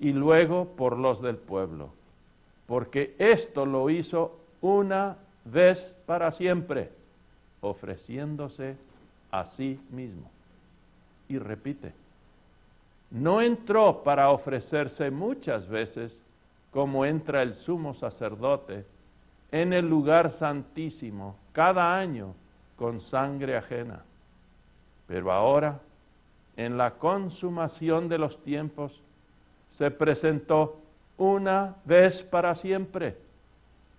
y 0.00 0.12
luego 0.12 0.66
por 0.76 0.96
los 0.96 1.22
del 1.22 1.36
pueblo, 1.36 1.90
porque 2.66 3.14
esto 3.18 3.66
lo 3.66 3.90
hizo 3.90 4.38
una 4.60 5.16
vez 5.44 5.94
para 6.06 6.32
siempre, 6.32 6.90
ofreciéndose 7.60 8.76
a 9.30 9.44
sí 9.44 9.80
mismo. 9.90 10.30
Y 11.28 11.38
repite, 11.38 11.92
no 13.10 13.40
entró 13.40 14.02
para 14.02 14.30
ofrecerse 14.30 15.10
muchas 15.10 15.68
veces 15.68 16.18
como 16.70 17.04
entra 17.04 17.42
el 17.42 17.54
sumo 17.54 17.94
sacerdote 17.94 18.84
en 19.50 19.72
el 19.72 19.88
lugar 19.88 20.32
santísimo 20.32 21.36
cada 21.52 21.96
año 21.96 22.34
con 22.76 23.00
sangre 23.00 23.56
ajena. 23.56 24.02
Pero 25.06 25.32
ahora, 25.32 25.80
en 26.56 26.76
la 26.76 26.92
consumación 26.92 28.08
de 28.08 28.18
los 28.18 28.42
tiempos, 28.44 29.00
se 29.70 29.90
presentó 29.90 30.80
una 31.16 31.76
vez 31.84 32.22
para 32.24 32.54
siempre 32.54 33.16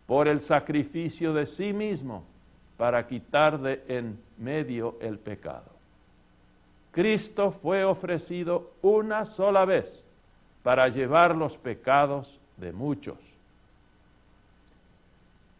por 0.05 0.27
el 0.27 0.41
sacrificio 0.41 1.33
de 1.33 1.45
sí 1.47 1.73
mismo 1.73 2.23
para 2.77 3.05
quitar 3.07 3.59
de 3.59 3.83
en 3.87 4.19
medio 4.37 4.97
el 5.01 5.19
pecado. 5.19 5.78
Cristo 6.91 7.51
fue 7.61 7.83
ofrecido 7.83 8.71
una 8.81 9.25
sola 9.25 9.65
vez 9.65 10.03
para 10.63 10.87
llevar 10.87 11.35
los 11.35 11.55
pecados 11.57 12.39
de 12.57 12.71
muchos. 12.73 13.17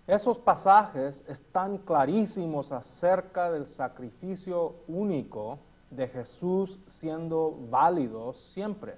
Esos 0.08 0.39
pasajes 0.39 1.24
están 1.28 1.78
clarísimos 1.78 2.72
acerca 2.72 3.52
del 3.52 3.68
sacrificio 3.68 4.74
único 4.88 5.60
de 5.92 6.08
Jesús 6.08 6.80
siendo 7.00 7.56
válido 7.70 8.34
siempre. 8.54 8.96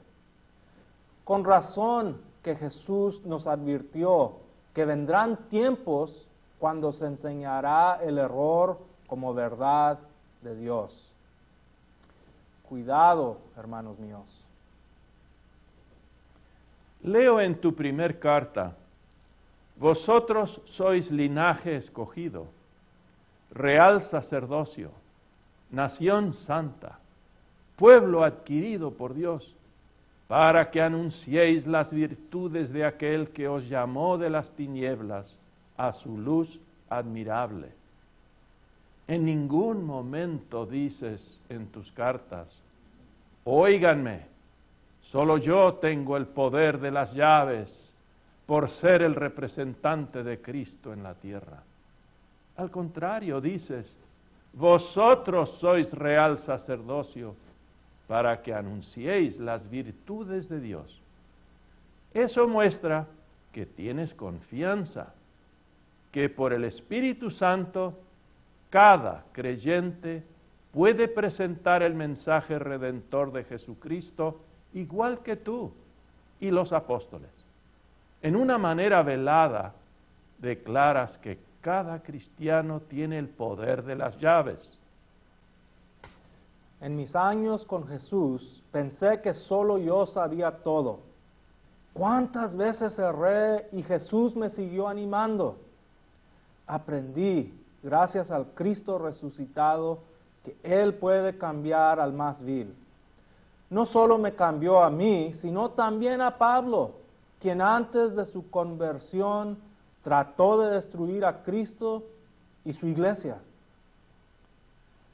Con 1.25 1.43
razón 1.43 2.21
que 2.41 2.55
Jesús 2.55 3.21
nos 3.25 3.45
advirtió 3.45 4.37
que 4.73 4.85
vendrán 4.85 5.49
tiempos 5.49 6.27
cuando 6.59 6.93
se 6.93 7.05
enseñará 7.05 7.99
el 8.01 8.17
error 8.17 8.77
como 9.07 9.33
verdad 9.33 9.99
de 10.41 10.55
Dios. 10.55 11.10
Cuidado, 12.71 13.37
hermanos 13.57 13.99
míos. 13.99 14.23
Leo 17.03 17.41
en 17.41 17.59
tu 17.59 17.75
primer 17.75 18.17
carta, 18.17 18.77
vosotros 19.75 20.61
sois 20.63 21.11
linaje 21.11 21.75
escogido, 21.75 22.47
real 23.51 24.03
sacerdocio, 24.03 24.89
nación 25.69 26.33
santa, 26.33 26.97
pueblo 27.75 28.23
adquirido 28.23 28.91
por 28.91 29.15
Dios 29.15 29.53
para 30.29 30.71
que 30.71 30.81
anunciéis 30.81 31.67
las 31.67 31.91
virtudes 31.91 32.71
de 32.71 32.85
aquel 32.85 33.31
que 33.31 33.49
os 33.49 33.67
llamó 33.67 34.17
de 34.17 34.29
las 34.29 34.49
tinieblas 34.53 35.37
a 35.75 35.91
su 35.91 36.17
luz 36.17 36.57
admirable. 36.89 37.80
En 39.07 39.25
ningún 39.25 39.85
momento 39.85 40.65
dices 40.65 41.39
en 41.49 41.67
tus 41.67 41.91
cartas, 41.91 42.47
oíganme, 43.43 44.21
solo 45.03 45.37
yo 45.37 45.73
tengo 45.75 46.17
el 46.17 46.27
poder 46.27 46.79
de 46.79 46.91
las 46.91 47.13
llaves 47.13 47.93
por 48.45 48.69
ser 48.69 49.01
el 49.01 49.15
representante 49.15 50.23
de 50.23 50.41
Cristo 50.41 50.93
en 50.93 51.03
la 51.03 51.13
tierra. 51.13 51.63
Al 52.57 52.69
contrario, 52.69 53.41
dices, 53.41 53.93
vosotros 54.53 55.49
sois 55.59 55.91
real 55.93 56.37
sacerdocio 56.39 57.35
para 58.07 58.41
que 58.41 58.53
anunciéis 58.53 59.39
las 59.39 59.69
virtudes 59.69 60.49
de 60.49 60.59
Dios. 60.59 60.99
Eso 62.13 62.47
muestra 62.47 63.07
que 63.53 63.65
tienes 63.65 64.13
confianza, 64.13 65.13
que 66.11 66.27
por 66.27 66.51
el 66.51 66.65
Espíritu 66.65 67.31
Santo 67.31 67.93
cada 68.71 69.25
creyente 69.31 70.23
puede 70.73 71.07
presentar 71.07 71.83
el 71.83 71.93
mensaje 71.93 72.57
redentor 72.57 73.31
de 73.31 73.43
Jesucristo 73.43 74.41
igual 74.73 75.19
que 75.19 75.35
tú 75.35 75.71
y 76.39 76.49
los 76.49 76.73
apóstoles. 76.73 77.29
En 78.23 78.35
una 78.35 78.57
manera 78.57 79.03
velada 79.03 79.75
declaras 80.39 81.19
que 81.19 81.37
cada 81.61 82.01
cristiano 82.01 82.79
tiene 82.79 83.19
el 83.19 83.27
poder 83.27 83.83
de 83.83 83.95
las 83.95 84.17
llaves 84.19 84.81
en 86.81 86.95
mis 86.95 87.15
años 87.15 87.63
con 87.65 87.87
Jesús 87.87 88.63
pensé 88.71 89.21
que 89.21 89.35
solo 89.35 89.77
yo 89.77 90.07
sabía 90.07 90.49
todo. 90.63 90.99
¿Cuántas 91.93 92.57
veces 92.57 92.97
erré 92.97 93.67
y 93.71 93.83
Jesús 93.83 94.35
me 94.35 94.49
siguió 94.49 94.87
animando? 94.87 95.59
Aprendí, 96.65 97.53
gracias 97.83 98.31
al 98.31 98.47
Cristo 98.53 98.97
resucitado, 98.97 99.99
que 100.43 100.55
Él 100.63 100.95
puede 100.95 101.37
cambiar 101.37 101.99
al 101.99 102.13
más 102.13 102.43
vil. 102.43 102.73
No 103.69 103.85
solo 103.85 104.17
me 104.17 104.33
cambió 104.33 104.83
a 104.83 104.89
mí, 104.89 105.33
sino 105.35 105.69
también 105.71 106.21
a 106.21 106.37
Pablo, 106.37 106.91
quien 107.39 107.61
antes 107.61 108.15
de 108.15 108.25
su 108.25 108.49
conversión 108.49 109.57
trató 110.03 110.59
de 110.61 110.75
destruir 110.75 111.25
a 111.25 111.43
Cristo 111.43 112.03
y 112.65 112.73
su 112.73 112.87
iglesia. 112.87 113.37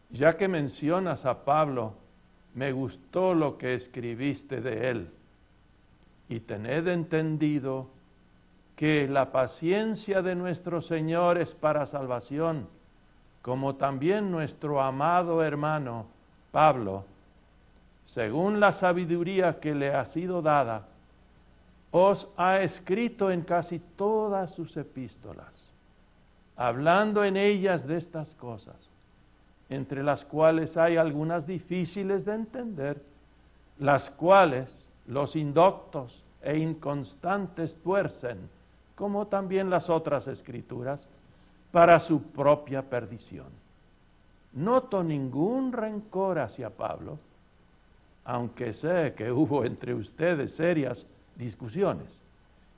Ya 0.10 0.38
que 0.38 0.48
mencionas 0.48 1.26
a 1.26 1.44
Pablo, 1.44 1.94
me 2.56 2.72
gustó 2.72 3.34
lo 3.34 3.58
que 3.58 3.76
escribiste 3.76 4.62
de 4.62 4.90
él. 4.90 5.10
Y 6.30 6.40
tened 6.40 6.88
entendido 6.88 7.88
que 8.78 9.08
la 9.10 9.32
paciencia 9.34 10.22
de 10.22 10.36
nuestro 10.36 10.82
Señor 10.82 11.38
es 11.38 11.54
para 11.54 11.86
salvación, 11.86 12.70
como 13.42 13.76
también 13.76 14.32
nuestro 14.32 14.82
amado 14.82 15.44
hermano 15.44 16.06
Pablo, 16.52 17.04
según 18.06 18.62
la 18.62 18.72
sabiduría 18.72 19.60
que 19.60 19.76
le 19.76 19.94
ha 19.94 20.06
sido 20.06 20.42
dada, 20.42 20.88
os 21.92 22.30
ha 22.38 22.62
escrito 22.62 23.30
en 23.32 23.42
casi 23.42 23.80
todas 23.98 24.54
sus 24.54 24.78
epístolas, 24.78 25.52
hablando 26.56 27.26
en 27.26 27.36
ellas 27.36 27.86
de 27.86 27.98
estas 27.98 28.30
cosas 28.36 28.88
entre 29.70 30.04
las 30.04 30.24
cuales 30.26 30.78
hay 30.78 30.98
algunas 30.98 31.46
difíciles 31.46 32.26
de 32.26 32.36
entender, 32.36 33.02
las 33.80 34.10
cuales 34.12 34.88
los 35.08 35.36
indoctos 35.36 36.24
e 36.42 36.58
inconstantes 36.58 37.76
tuercen, 37.84 38.38
como 38.98 39.28
también 39.28 39.70
las 39.70 39.92
otras 39.92 40.28
escrituras, 40.28 41.08
para 41.72 42.00
su 42.00 42.20
propia 42.24 42.82
perdición. 42.82 43.46
Noto 44.54 45.04
ningún 45.04 45.72
rencor 45.72 46.40
hacia 46.40 46.72
Pablo, 46.72 47.20
aunque 48.26 48.74
sé 48.74 49.14
que 49.16 49.32
hubo 49.32 49.64
entre 49.64 49.94
ustedes 49.94 50.56
serias 50.56 51.06
discusiones. 51.36 52.08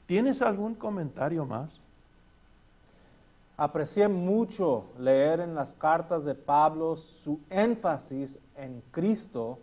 ¿Tienes 0.08 0.42
algún 0.42 0.76
comentario 0.76 1.46
más? 1.46 1.80
Aprecié 3.56 4.10
mucho 4.10 4.88
leer 5.00 5.40
en 5.40 5.56
las 5.56 5.74
cartas 5.76 6.26
de 6.26 6.36
Pablo 6.36 6.98
su 7.24 7.40
énfasis 7.50 8.38
en 8.58 8.82
Cristo, 8.92 9.60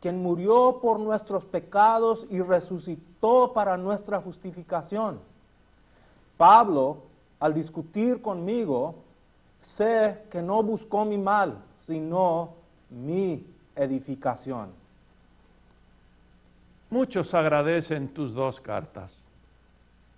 quien 0.00 0.20
murió 0.20 0.80
por 0.82 0.98
nuestros 0.98 1.44
pecados 1.44 2.26
y 2.30 2.40
resucitó 2.40 3.52
para 3.52 3.76
nuestra 3.76 4.20
justificación. 4.20 5.29
Pablo, 6.40 7.02
al 7.38 7.52
discutir 7.52 8.22
conmigo, 8.22 8.94
sé 9.60 10.22
que 10.30 10.40
no 10.40 10.62
buscó 10.62 11.04
mi 11.04 11.18
mal, 11.18 11.58
sino 11.84 12.54
mi 12.88 13.44
edificación. 13.76 14.70
Muchos 16.88 17.34
agradecen 17.34 18.08
tus 18.14 18.32
dos 18.32 18.58
cartas, 18.58 19.14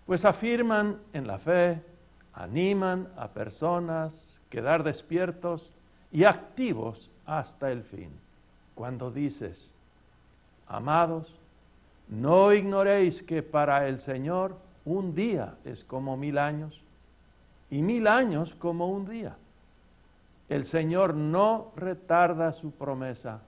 pues 0.06 0.24
afirman 0.24 0.96
en 1.12 1.26
la 1.26 1.38
fe, 1.38 1.82
animan 2.34 3.08
a 3.16 3.26
personas 3.26 4.14
a 4.14 4.48
quedar 4.48 4.84
despiertos 4.84 5.68
y 6.12 6.22
activos 6.22 7.10
hasta 7.26 7.72
el 7.72 7.82
fin. 7.82 8.12
Cuando 8.76 9.10
dices, 9.10 9.72
amados, 10.68 11.34
no 12.06 12.52
ignoréis 12.52 13.24
que 13.24 13.42
para 13.42 13.88
el 13.88 13.98
Señor 13.98 14.54
un 14.84 15.14
día 15.14 15.54
es 15.64 15.84
como 15.84 16.16
mil 16.16 16.38
años 16.38 16.80
y 17.70 17.82
mil 17.82 18.06
años 18.06 18.54
como 18.56 18.88
un 18.88 19.08
día. 19.08 19.36
El 20.48 20.66
Señor 20.66 21.14
no 21.14 21.72
retarda 21.76 22.52
su 22.52 22.72
promesa, 22.72 23.40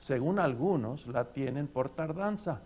según 0.00 0.38
algunos 0.38 1.06
la 1.06 1.24
tienen 1.24 1.66
por 1.66 1.88
tardanza, 1.88 2.60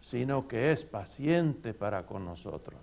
sino 0.00 0.48
que 0.48 0.72
es 0.72 0.82
paciente 0.84 1.74
para 1.74 2.04
con 2.04 2.24
nosotros, 2.24 2.80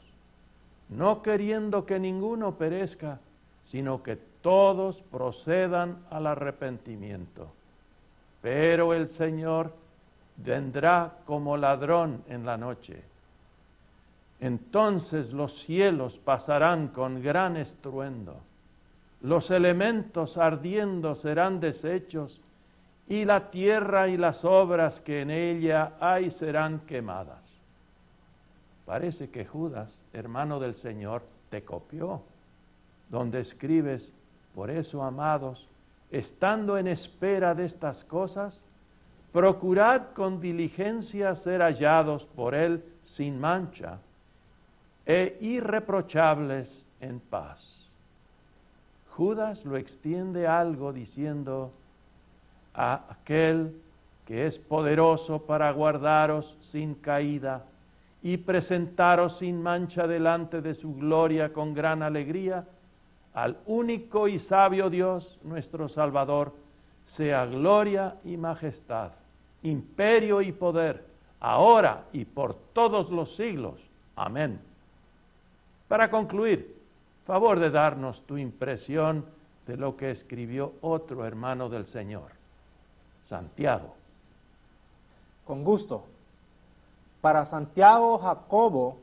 no 0.90 1.22
queriendo 1.22 1.86
que 1.86 2.00
ninguno 2.00 2.56
perezca, 2.56 3.20
sino 3.66 4.04
que 4.04 4.18
todos 4.42 5.02
procedan 5.04 6.06
al 6.10 6.28
arrepentimiento. 6.28 7.48
Pero 8.42 8.94
el 8.94 9.08
Señor 9.10 9.74
vendrá 10.38 11.18
como 11.26 11.58
ladrón 11.58 12.24
en 12.28 12.46
la 12.46 12.58
noche. 12.58 13.04
Entonces 14.44 15.32
los 15.32 15.58
cielos 15.64 16.18
pasarán 16.18 16.90
con 16.90 17.24
gran 17.24 17.56
estruendo, 17.56 18.42
los 19.22 19.50
elementos 19.50 20.38
ardiendo 20.38 21.16
serán 21.16 21.62
deshechos, 21.62 22.42
y 23.08 23.24
la 23.24 23.52
tierra 23.52 24.10
y 24.10 24.18
las 24.18 24.44
obras 24.44 25.00
que 25.00 25.22
en 25.22 25.32
ella 25.32 25.94
hay 25.98 26.30
serán 26.32 26.82
quemadas. 26.82 27.58
Parece 28.86 29.30
que 29.30 29.46
Judas, 29.46 30.04
hermano 30.12 30.60
del 30.60 30.76
Señor, 30.76 31.22
te 31.50 31.62
copió, 31.62 32.22
donde 33.10 33.40
escribes, 33.40 34.12
por 34.54 34.70
eso, 34.70 35.04
amados, 35.04 35.66
estando 36.12 36.78
en 36.78 36.90
espera 36.90 37.56
de 37.56 37.64
estas 37.64 38.04
cosas, 38.04 38.62
procurad 39.32 40.12
con 40.14 40.42
diligencia 40.42 41.34
ser 41.36 41.62
hallados 41.62 42.26
por 42.36 42.54
Él 42.54 42.84
sin 43.06 43.40
mancha 43.40 44.00
e 45.06 45.38
irreprochables 45.42 46.84
en 47.02 47.20
paz. 47.20 47.60
Judas 49.10 49.64
lo 49.66 49.78
extiende 49.78 50.48
algo 50.48 50.92
diciendo 50.92 51.72
a 52.74 53.04
aquel 53.10 53.76
que 54.26 54.48
es 54.48 54.58
poderoso 54.58 55.46
para 55.46 55.72
guardaros 55.72 56.58
sin 56.72 56.96
caída 56.96 57.66
y 58.24 58.38
presentaros 58.38 59.38
sin 59.38 59.62
mancha 59.62 60.08
delante 60.08 60.62
de 60.62 60.74
su 60.76 60.96
gloria 60.96 61.52
con 61.52 61.74
gran 61.74 62.02
alegría, 62.02 62.66
al 63.34 63.58
único 63.66 64.28
y 64.28 64.40
sabio 64.40 64.90
Dios, 64.90 65.40
nuestro 65.44 65.90
Salvador, 65.90 66.54
sea 67.06 67.46
gloria 67.46 68.16
y 68.24 68.38
majestad, 68.38 69.12
imperio 69.62 70.42
y 70.42 70.54
poder, 70.54 71.06
ahora 71.42 72.06
y 72.14 72.24
por 72.24 72.56
todos 72.74 73.12
los 73.12 73.36
siglos. 73.36 73.76
Amén. 74.16 74.60
Para 75.94 76.10
concluir, 76.10 76.76
favor 77.28 77.60
de 77.60 77.70
darnos 77.70 78.20
tu 78.26 78.40
impresión 78.40 79.28
de 79.68 79.78
lo 79.78 79.96
que 79.96 80.10
escribió 80.10 80.74
otro 80.82 81.24
hermano 81.24 81.70
del 81.70 81.86
Señor, 81.86 82.32
Santiago. 83.26 83.94
Con 85.46 85.64
gusto. 85.64 86.06
Para 87.22 87.46
Santiago 87.46 88.18
Jacobo, 88.18 88.98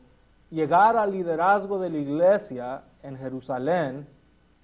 llegar 0.51 0.97
al 0.97 1.13
liderazgo 1.13 1.79
de 1.79 1.91
la 1.91 1.99
iglesia 1.99 2.83
en 3.05 3.17
Jerusalén 3.19 4.09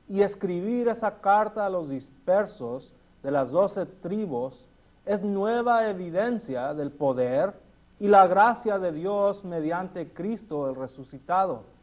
y 0.08 0.22
escribir 0.22 0.88
esa 0.88 1.20
carta 1.20 1.64
a 1.64 1.70
los 1.70 1.88
dispersos 1.88 2.92
de 3.22 3.30
las 3.30 3.52
doce 3.52 3.86
tribus 3.86 4.66
es 5.04 5.22
nueva 5.22 5.88
evidencia 5.88 6.74
del 6.74 6.90
poder 6.90 7.54
y 8.00 8.08
la 8.08 8.26
gracia 8.26 8.80
de 8.80 8.90
Dios 8.90 9.44
mediante 9.44 10.08
Cristo 10.08 10.68
el 10.68 10.74
resucitado. 10.74 11.75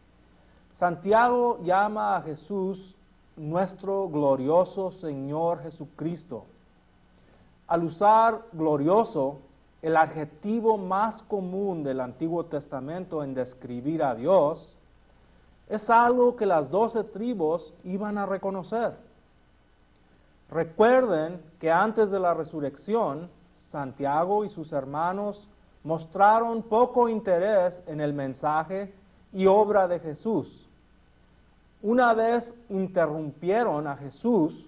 Santiago 0.83 1.59
llama 1.63 2.17
a 2.17 2.21
Jesús 2.23 2.93
nuestro 3.37 4.09
glorioso 4.09 4.91
Señor 4.91 5.63
Jesucristo. 5.63 6.43
Al 7.69 7.85
usar 7.85 8.41
glorioso, 8.51 9.37
el 9.81 9.95
adjetivo 9.95 10.77
más 10.77 11.21
común 11.21 11.85
del 11.85 12.01
Antiguo 12.01 12.43
Testamento 12.47 13.23
en 13.23 13.33
describir 13.33 14.03
a 14.03 14.13
Dios, 14.13 14.75
es 15.69 15.89
algo 15.89 16.35
que 16.35 16.45
las 16.45 16.69
doce 16.69 17.05
tribus 17.05 17.73
iban 17.85 18.17
a 18.17 18.25
reconocer. 18.25 18.91
Recuerden 20.51 21.41
que 21.61 21.71
antes 21.71 22.11
de 22.11 22.19
la 22.19 22.33
resurrección, 22.33 23.29
Santiago 23.71 24.43
y 24.43 24.49
sus 24.49 24.73
hermanos 24.73 25.47
mostraron 25.85 26.61
poco 26.61 27.07
interés 27.07 27.81
en 27.87 28.01
el 28.01 28.11
mensaje 28.11 28.93
y 29.31 29.45
obra 29.47 29.87
de 29.87 29.99
Jesús 29.99 30.62
una 31.83 32.13
vez 32.13 32.51
interrumpieron 32.69 33.85
a 33.87 33.97
Jesús, 33.97 34.65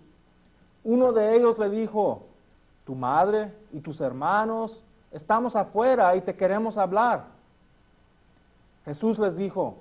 uno 0.83 1.13
de 1.13 1.37
ellos 1.37 1.57
le 1.57 1.69
dijo, 1.69 2.23
tu 2.85 2.93
madre 2.93 3.51
y 3.71 3.79
tus 3.79 3.99
hermanos 4.01 4.83
estamos 5.11 5.55
afuera 5.55 6.15
y 6.15 6.21
te 6.21 6.35
queremos 6.35 6.77
hablar. 6.77 7.25
Jesús 8.83 9.17
les 9.17 9.35
dijo, 9.37 9.77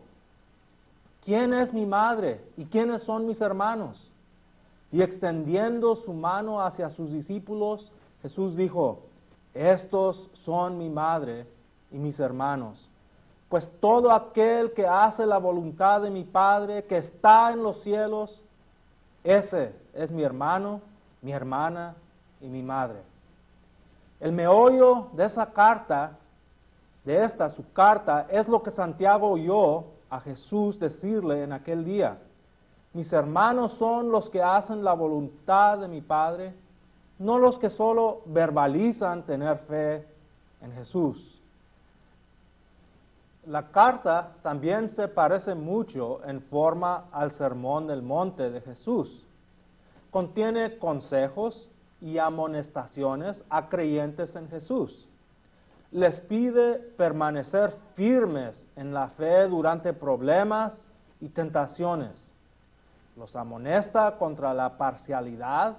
¿quién 1.25 1.53
es 1.53 1.73
mi 1.73 1.85
madre 1.85 2.41
y 2.57 2.65
quiénes 2.65 3.03
son 3.03 3.27
mis 3.27 3.41
hermanos? 3.41 4.01
Y 4.93 5.03
extendiendo 5.03 5.97
su 5.97 6.13
mano 6.13 6.65
hacia 6.65 6.89
sus 6.89 7.13
discípulos, 7.13 7.91
Jesús 8.23 8.57
dijo, 8.57 9.01
estos 9.53 10.31
son 10.45 10.79
mi 10.79 10.89
madre 10.89 11.47
y 11.91 11.99
mis 11.99 12.19
hermanos. 12.21 12.89
Pues 13.49 13.71
todo 13.81 14.11
aquel 14.11 14.73
que 14.73 14.87
hace 14.87 15.27
la 15.27 15.39
voluntad 15.39 16.01
de 16.03 16.11
mi 16.11 16.25
Padre 16.25 16.85
que 16.85 16.99
está 16.99 17.53
en 17.53 17.63
los 17.63 17.83
cielos, 17.83 18.43
ese 19.23 19.75
es 19.95 20.11
mi 20.11 20.23
hermano, 20.23 20.81
mi 21.23 21.33
hermana 21.33 21.95
y 22.41 22.47
mi 22.47 22.63
madre. 22.63 23.03
El 24.21 24.33
meollo 24.33 25.09
de 25.13 25.25
esa 25.25 25.47
carta, 25.47 26.19
de 27.05 27.25
esta 27.25 27.49
su 27.51 27.71
carta, 27.73 28.27
es 28.31 28.49
lo 28.49 28.63
que 28.63 28.71
Santiago 28.71 29.31
oyó 29.31 29.85
a 30.11 30.21
Jesús 30.21 30.79
decirle 30.79 31.43
en 31.43 31.53
aquel 31.53 31.85
día. 31.85 32.19
Mis 32.93 33.13
hermanos 33.13 33.73
son 33.73 34.11
los 34.13 34.31
que 34.31 34.43
hacen 34.43 34.85
la 34.85 34.93
voluntad 34.93 35.79
de 35.79 35.89
mi 35.89 36.01
Padre, 36.01 36.55
no 37.19 37.39
los 37.39 37.59
que 37.59 37.71
solo 37.71 38.23
verbalizan 38.27 39.25
tener 39.25 39.59
fe 39.59 40.07
en 40.61 40.73
Jesús. 40.73 41.34
La 43.47 43.69
carta 43.69 44.33
también 44.43 44.89
se 44.89 45.07
parece 45.07 45.55
mucho 45.55 46.25
en 46.25 46.41
forma 46.43 47.05
al 47.13 47.33
sermón 47.33 47.87
del 47.87 48.01
monte 48.01 48.51
de 48.51 48.63
Jesús. 48.63 49.23
Contiene 50.11 50.79
consejos 50.79 51.69
y 52.01 52.19
amonestaciones 52.19 53.45
a 53.51 53.69
creyentes 53.69 54.35
en 54.35 54.49
Jesús. 54.49 55.07
Les 55.91 56.21
pide 56.23 56.77
permanecer 56.97 57.75
firmes 57.95 58.67
en 58.77 58.95
la 58.95 59.09
fe 59.09 59.47
durante 59.47 59.93
problemas 59.93 60.75
y 61.21 61.29
tentaciones. 61.29 62.13
Los 63.17 63.37
amonesta 63.37 64.17
contra 64.19 64.55
la 64.55 64.79
parcialidad. 64.79 65.77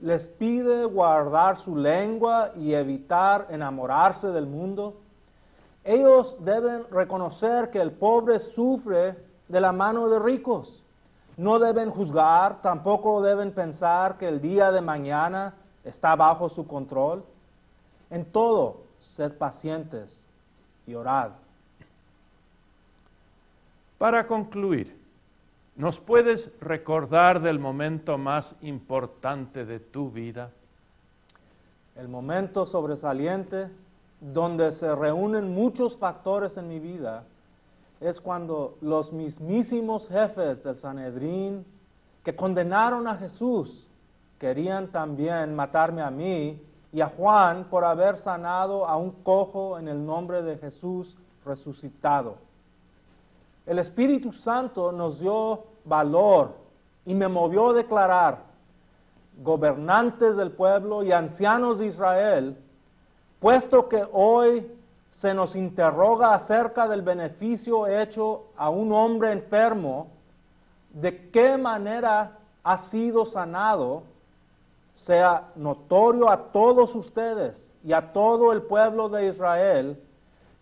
Les 0.00 0.28
pide 0.28 0.84
guardar 0.84 1.56
su 1.56 1.76
lengua 1.76 2.52
y 2.56 2.74
evitar 2.74 3.46
enamorarse 3.50 4.28
del 4.28 4.46
mundo 4.46 4.96
ellos 5.84 6.36
deben 6.44 6.84
reconocer 6.90 7.70
que 7.70 7.80
el 7.80 7.92
pobre 7.92 8.38
sufre 8.38 9.16
de 9.48 9.60
la 9.60 9.72
mano 9.72 10.08
de 10.08 10.18
ricos. 10.18 10.82
No 11.36 11.58
deben 11.58 11.90
juzgar, 11.90 12.60
tampoco 12.60 13.22
deben 13.22 13.52
pensar 13.52 14.18
que 14.18 14.28
el 14.28 14.40
día 14.40 14.70
de 14.70 14.80
mañana 14.80 15.54
está 15.84 16.14
bajo 16.16 16.50
su 16.50 16.66
control. 16.66 17.24
En 18.10 18.26
todo, 18.26 18.82
sed 19.00 19.32
pacientes 19.38 20.26
y 20.86 20.94
orad. 20.94 21.30
Para 23.96 24.26
concluir, 24.26 24.98
¿nos 25.76 25.98
puedes 25.98 26.50
recordar 26.60 27.40
del 27.40 27.58
momento 27.58 28.18
más 28.18 28.54
importante 28.60 29.64
de 29.64 29.80
tu 29.80 30.10
vida? 30.10 30.50
El 31.96 32.08
momento 32.08 32.66
sobresaliente 32.66 33.68
donde 34.20 34.72
se 34.72 34.94
reúnen 34.94 35.54
muchos 35.54 35.96
factores 35.96 36.56
en 36.56 36.68
mi 36.68 36.78
vida, 36.78 37.24
es 38.00 38.20
cuando 38.20 38.76
los 38.80 39.12
mismísimos 39.12 40.08
jefes 40.08 40.62
del 40.62 40.76
Sanedrín 40.76 41.64
que 42.24 42.36
condenaron 42.36 43.06
a 43.06 43.16
Jesús 43.16 43.86
querían 44.40 44.88
también 44.88 45.54
matarme 45.54 46.00
a 46.02 46.10
mí 46.10 46.60
y 46.92 47.02
a 47.02 47.08
Juan 47.08 47.64
por 47.64 47.84
haber 47.84 48.16
sanado 48.16 48.86
a 48.86 48.96
un 48.96 49.10
cojo 49.22 49.78
en 49.78 49.86
el 49.86 50.04
nombre 50.04 50.42
de 50.42 50.56
Jesús 50.56 51.14
resucitado. 51.44 52.36
El 53.66 53.78
Espíritu 53.78 54.32
Santo 54.32 54.90
nos 54.92 55.20
dio 55.20 55.64
valor 55.84 56.54
y 57.04 57.14
me 57.14 57.28
movió 57.28 57.70
a 57.70 57.74
declarar, 57.74 58.38
gobernantes 59.42 60.36
del 60.36 60.52
pueblo 60.52 61.02
y 61.02 61.12
ancianos 61.12 61.78
de 61.78 61.86
Israel, 61.86 62.56
Puesto 63.40 63.88
que 63.88 64.06
hoy 64.12 64.70
se 65.10 65.32
nos 65.32 65.56
interroga 65.56 66.34
acerca 66.34 66.86
del 66.86 67.02
beneficio 67.02 67.86
hecho 67.86 68.44
a 68.56 68.68
un 68.68 68.92
hombre 68.92 69.32
enfermo, 69.32 70.08
de 70.92 71.30
qué 71.30 71.56
manera 71.56 72.38
ha 72.62 72.78
sido 72.90 73.24
sanado, 73.24 74.02
sea 74.94 75.48
notorio 75.56 76.30
a 76.30 76.52
todos 76.52 76.94
ustedes 76.94 77.66
y 77.82 77.94
a 77.94 78.12
todo 78.12 78.52
el 78.52 78.62
pueblo 78.62 79.08
de 79.08 79.28
Israel 79.28 79.98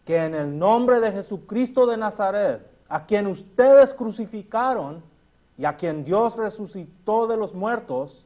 que 0.04 0.16
en 0.16 0.34
el 0.34 0.58
nombre 0.58 1.00
de 1.00 1.12
Jesucristo 1.12 1.84
de 1.86 1.96
Nazaret, 1.96 2.66
a 2.88 3.04
quien 3.04 3.26
ustedes 3.26 3.92
crucificaron 3.92 5.02
y 5.58 5.64
a 5.64 5.76
quien 5.76 6.04
Dios 6.04 6.36
resucitó 6.36 7.26
de 7.26 7.36
los 7.36 7.52
muertos, 7.52 8.24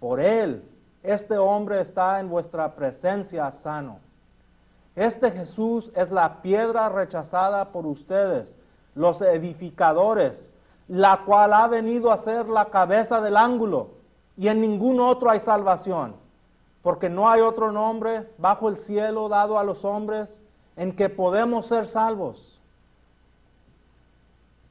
por 0.00 0.18
él 0.18 0.62
este 1.06 1.38
hombre 1.38 1.80
está 1.80 2.18
en 2.20 2.28
vuestra 2.28 2.74
presencia 2.74 3.50
sano. 3.52 4.00
Este 4.96 5.30
Jesús 5.30 5.90
es 5.94 6.10
la 6.10 6.42
piedra 6.42 6.88
rechazada 6.88 7.66
por 7.66 7.86
ustedes, 7.86 8.56
los 8.94 9.20
edificadores, 9.22 10.52
la 10.88 11.22
cual 11.24 11.52
ha 11.52 11.68
venido 11.68 12.10
a 12.10 12.18
ser 12.18 12.48
la 12.48 12.66
cabeza 12.66 13.20
del 13.20 13.36
ángulo, 13.36 13.90
y 14.36 14.48
en 14.48 14.60
ningún 14.60 15.00
otro 15.00 15.30
hay 15.30 15.40
salvación, 15.40 16.16
porque 16.82 17.08
no 17.08 17.28
hay 17.28 17.40
otro 17.40 17.72
nombre 17.72 18.28
bajo 18.38 18.68
el 18.68 18.78
cielo 18.78 19.28
dado 19.28 19.58
a 19.58 19.64
los 19.64 19.84
hombres 19.84 20.40
en 20.76 20.96
que 20.96 21.08
podemos 21.08 21.66
ser 21.68 21.86
salvos. 21.86 22.60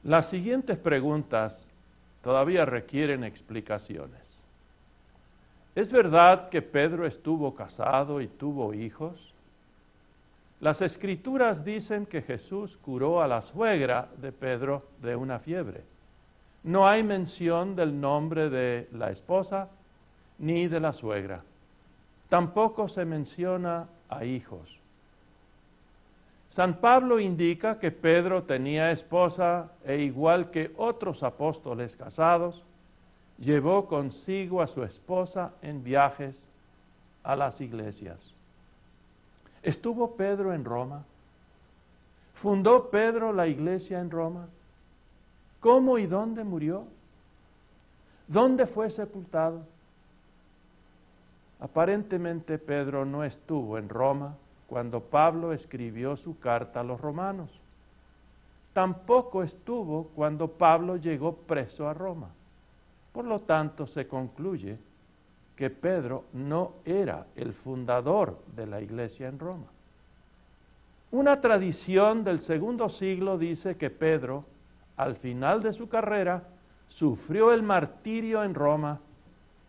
Las 0.02 0.28
siguientes 0.28 0.78
preguntas 0.78 1.66
todavía 2.22 2.64
requieren 2.64 3.24
explicaciones. 3.24 4.25
¿Es 5.76 5.92
verdad 5.92 6.48
que 6.48 6.62
Pedro 6.62 7.06
estuvo 7.06 7.54
casado 7.54 8.22
y 8.22 8.28
tuvo 8.28 8.72
hijos? 8.72 9.34
Las 10.58 10.80
escrituras 10.80 11.66
dicen 11.66 12.06
que 12.06 12.22
Jesús 12.22 12.78
curó 12.78 13.20
a 13.20 13.28
la 13.28 13.42
suegra 13.42 14.08
de 14.16 14.32
Pedro 14.32 14.84
de 15.02 15.14
una 15.14 15.38
fiebre. 15.38 15.82
No 16.64 16.88
hay 16.88 17.02
mención 17.02 17.76
del 17.76 18.00
nombre 18.00 18.48
de 18.48 18.88
la 18.92 19.10
esposa 19.10 19.68
ni 20.38 20.66
de 20.66 20.80
la 20.80 20.94
suegra. 20.94 21.42
Tampoco 22.30 22.88
se 22.88 23.04
menciona 23.04 23.86
a 24.08 24.24
hijos. 24.24 24.80
San 26.48 26.80
Pablo 26.80 27.20
indica 27.20 27.78
que 27.78 27.90
Pedro 27.90 28.44
tenía 28.44 28.92
esposa 28.92 29.72
e 29.84 29.98
igual 29.98 30.50
que 30.50 30.72
otros 30.78 31.22
apóstoles 31.22 31.94
casados, 31.96 32.64
llevó 33.38 33.86
consigo 33.86 34.62
a 34.62 34.66
su 34.66 34.82
esposa 34.82 35.52
en 35.62 35.82
viajes 35.82 36.42
a 37.22 37.36
las 37.36 37.60
iglesias. 37.60 38.18
¿Estuvo 39.62 40.16
Pedro 40.16 40.52
en 40.54 40.64
Roma? 40.64 41.04
¿Fundó 42.34 42.90
Pedro 42.90 43.32
la 43.32 43.46
iglesia 43.46 44.00
en 44.00 44.10
Roma? 44.10 44.46
¿Cómo 45.60 45.98
y 45.98 46.06
dónde 46.06 46.44
murió? 46.44 46.84
¿Dónde 48.28 48.66
fue 48.66 48.90
sepultado? 48.90 49.62
Aparentemente 51.60 52.58
Pedro 52.58 53.04
no 53.04 53.24
estuvo 53.24 53.78
en 53.78 53.88
Roma 53.88 54.36
cuando 54.68 55.00
Pablo 55.00 55.52
escribió 55.52 56.16
su 56.16 56.38
carta 56.38 56.80
a 56.80 56.84
los 56.84 57.00
romanos. 57.00 57.50
Tampoco 58.72 59.42
estuvo 59.42 60.08
cuando 60.14 60.48
Pablo 60.48 60.96
llegó 60.96 61.34
preso 61.34 61.88
a 61.88 61.94
Roma. 61.94 62.28
Por 63.16 63.24
lo 63.24 63.40
tanto, 63.40 63.86
se 63.86 64.06
concluye 64.06 64.76
que 65.56 65.70
Pedro 65.70 66.24
no 66.34 66.74
era 66.84 67.28
el 67.34 67.54
fundador 67.54 68.42
de 68.54 68.66
la 68.66 68.82
iglesia 68.82 69.26
en 69.26 69.38
Roma. 69.38 69.68
Una 71.12 71.40
tradición 71.40 72.24
del 72.24 72.40
segundo 72.40 72.90
siglo 72.90 73.38
dice 73.38 73.78
que 73.78 73.88
Pedro, 73.88 74.44
al 74.98 75.16
final 75.16 75.62
de 75.62 75.72
su 75.72 75.88
carrera, 75.88 76.42
sufrió 76.88 77.54
el 77.54 77.62
martirio 77.62 78.44
en 78.44 78.52
Roma 78.52 79.00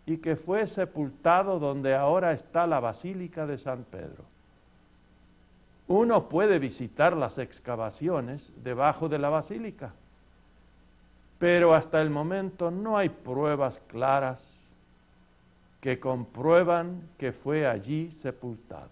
y 0.05 0.17
que 0.17 0.35
fue 0.35 0.67
sepultado 0.67 1.57
donde 1.57 1.95
ahora 1.95 2.33
está 2.33 2.67
la 2.67 2.81
Basílica 2.81 3.47
de 3.47 3.59
San 3.59 3.85
Pedro. 3.85 4.25
Uno 5.87 6.27
puede 6.27 6.59
visitar 6.59 7.15
las 7.15 7.37
excavaciones 7.37 8.51
debajo 8.61 9.07
de 9.07 9.19
la 9.19 9.29
basílica, 9.29 9.93
pero 11.39 11.73
hasta 11.73 12.01
el 12.01 12.09
momento 12.09 12.71
no 12.71 12.97
hay 12.97 13.09
pruebas 13.09 13.79
claras 13.87 14.43
que 15.81 15.99
comprueban 15.99 17.01
que 17.17 17.31
fue 17.31 17.67
allí 17.67 18.11
sepultado. 18.11 18.89